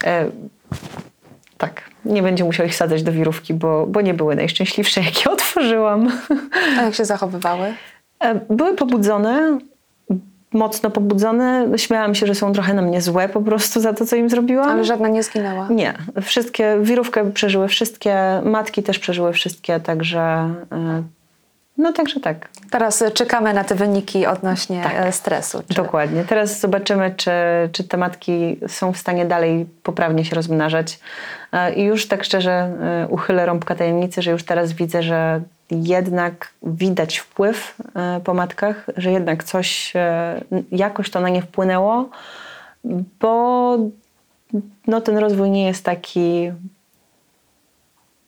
E, 0.05 0.31
tak, 1.59 1.83
nie 2.05 2.23
będzie 2.23 2.45
musiał 2.45 2.67
ich 2.67 2.75
sadzać 2.75 3.03
do 3.03 3.13
wirówki, 3.13 3.55
bo, 3.55 3.87
bo 3.87 4.01
nie 4.01 4.15
były 4.15 4.37
najszczęśliwsze, 4.37 5.01
jakie 5.11 5.31
otworzyłam. 5.31 6.13
A 6.79 6.83
jak 6.83 6.95
się 6.95 7.05
zachowywały? 7.05 7.75
E, 8.21 8.35
były 8.35 8.77
pobudzone, 8.77 9.59
mocno 10.53 10.91
pobudzone. 10.91 11.67
Śmiałam 11.77 12.15
się, 12.15 12.27
że 12.27 12.35
są 12.35 12.53
trochę 12.53 12.75
na 12.75 12.83
mnie 12.83 13.01
złe 13.01 13.29
po 13.29 13.41
prostu 13.41 13.81
za 13.81 13.93
to, 13.93 14.07
co 14.07 14.17
im 14.17 14.31
zrobiłam. 14.31 14.71
Ale 14.71 14.85
żadna 14.85 15.09
nie 15.09 15.23
zginęła? 15.23 15.69
Nie. 15.71 15.95
Wszystkie, 16.23 16.79
wirówkę 16.83 17.33
przeżyły 17.33 17.69
wszystkie, 17.69 18.41
matki 18.45 18.83
też 18.83 18.99
przeżyły 18.99 19.33
wszystkie, 19.33 19.81
także, 19.81 20.55
No 21.79 21.93
także 21.93 22.21
tak. 22.21 22.49
Teraz 22.71 23.05
czekamy 23.15 23.55
na 23.55 23.65
te 23.65 23.75
wyniki 23.75 24.27
odnośnie 24.27 24.83
Tak. 24.83 24.93
e, 24.97 25.13
stresu. 25.13 25.63
Czy... 25.69 25.75
Dokładnie. 25.75 26.25
Teraz 26.25 26.61
zobaczymy, 26.61 27.15
czy, 27.17 27.31
czy 27.73 27.85
te 27.85 27.97
matki 27.97 28.59
są 28.69 28.93
w 28.93 28.99
stanie 28.99 29.25
dalej 29.27 29.67
poprawnie 29.83 30.25
się 30.25 30.37
rozmnażać. 30.37 30.99
E, 31.53 31.75
I 31.75 31.83
już 31.83 32.09
tak 32.09 32.25
szczerze 32.25 32.53
e, 32.53 33.07
uchylę 33.09 33.47
rąbka 33.47 33.75
tajemnicy, 33.75 34.23
że 34.23 34.31
już 34.31 34.45
teraz 34.45 34.73
widzę, 34.73 35.03
że 35.03 35.41
jednak 35.73 36.53
widać 36.63 37.19
wpływ 37.19 37.77
e, 37.95 38.21
po 38.25 38.35
matkach, 38.35 38.87
że 38.97 39.13
jednak 39.13 39.45
coś, 39.45 39.93
e, 39.97 40.41
jakoś 40.73 41.11
to 41.11 41.21
na 41.21 41.29
nie 41.29 41.43
wpłynęło, 41.43 42.11
bo 43.21 43.77
no, 44.87 45.01
ten 45.01 45.19
rozwój 45.19 45.51
nie 45.51 45.67
jest 45.67 45.85
taki 45.85 46.53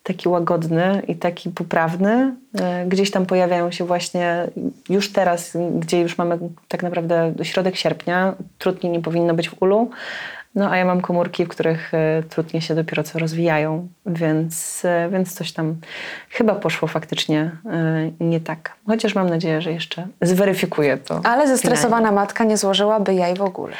taki 0.03 0.29
łagodny 0.29 1.03
i 1.09 1.17
taki 1.17 1.51
poprawny. 1.51 2.35
E, 2.61 2.87
Gdzieś 2.87 3.11
tam 3.11 3.27
pojawiają 3.27 3.71
się 3.71 3.85
właśnie 3.85 4.47
już 4.89 5.13
teraz, 5.13 5.57
gdzie 5.81 6.01
już 6.01 6.19
mamy 6.19 6.39
tak 6.69 6.83
naprawdę 6.83 7.35
środek 7.43 7.77
sierpnia, 7.77 8.35
trudniej 8.59 8.93
nie 8.93 9.01
powinno 9.01 9.35
być 9.35 9.49
w 9.49 9.63
ulu. 9.63 9.91
No 10.55 10.71
a 10.71 10.77
ja 10.77 10.85
mam 10.85 11.01
komórki, 11.01 11.45
w 11.45 11.49
których 11.49 11.95
e, 11.95 12.23
trudnie 12.29 12.61
się 12.63 12.75
dopiero 12.75 13.03
co 13.03 13.19
rozwijają, 13.19 13.89
więc, 14.07 14.83
e, 14.85 15.09
więc 15.13 15.35
coś 15.35 15.53
tam 15.53 15.77
chyba 16.31 16.55
poszło 16.55 16.89
faktycznie 16.89 17.51
e, 17.67 18.11
nie 18.21 18.41
tak. 18.41 18.73
Chociaż 18.87 19.15
mam 19.15 19.31
nadzieję, 19.31 19.63
że 19.63 19.73
jeszcze 19.73 20.07
zweryfikuję 20.23 20.97
to. 20.97 21.21
Ale 21.25 21.49
zestresowana 21.49 22.13
matka 22.13 22.45
nie 22.45 22.57
złożyłaby 22.57 23.15
jaj 23.15 23.35
w 23.35 23.43
ogóle. 23.43 23.75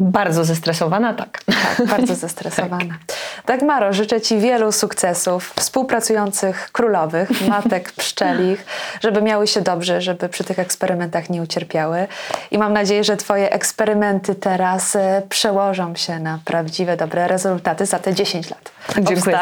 Bardzo 0.00 0.44
zestresowana, 0.44 1.14
tak. 1.14 1.44
Tak, 1.44 1.86
bardzo 1.88 2.14
zestresowana. 2.26 2.98
Dagmaro, 3.46 3.92
życzę 3.92 4.20
Ci 4.20 4.38
wielu 4.38 4.72
sukcesów, 4.72 5.52
współpracujących 5.56 6.68
królowych, 6.72 7.30
matek 7.48 7.92
pszczelich, 7.92 8.64
żeby 9.00 9.22
miały 9.22 9.46
się 9.46 9.60
dobrze, 9.60 10.00
żeby 10.00 10.28
przy 10.28 10.44
tych 10.44 10.58
eksperymentach 10.58 11.30
nie 11.30 11.42
ucierpiały. 11.42 12.06
I 12.50 12.58
mam 12.58 12.72
nadzieję, 12.72 13.04
że 13.04 13.16
Twoje 13.16 13.52
eksperymenty 13.52 14.34
teraz 14.34 14.96
e, 14.96 15.22
przełożą 15.28 15.94
się 15.94 16.18
na 16.18 16.38
prawdziwe, 16.44 16.96
dobre 16.96 17.28
rezultaty 17.28 17.86
za 17.86 17.98
te 17.98 18.14
10 18.14 18.50
lat. 18.50 18.72
Dziękuję 19.00 19.38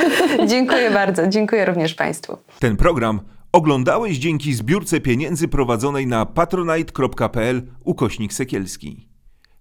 dziękuję 0.46 0.90
bardzo. 0.90 1.26
Dziękuję 1.26 1.64
również 1.64 1.94
Państwu. 1.94 2.38
Ten 2.58 2.76
program 2.76 3.20
oglądałeś 3.52 4.18
dzięki 4.18 4.54
zbiórce 4.54 5.00
pieniędzy 5.00 5.48
prowadzonej 5.48 6.06
na 6.06 6.26
patronite.pl 6.26 7.62
ukośnik 7.84 8.32
sekielski. 8.32 9.13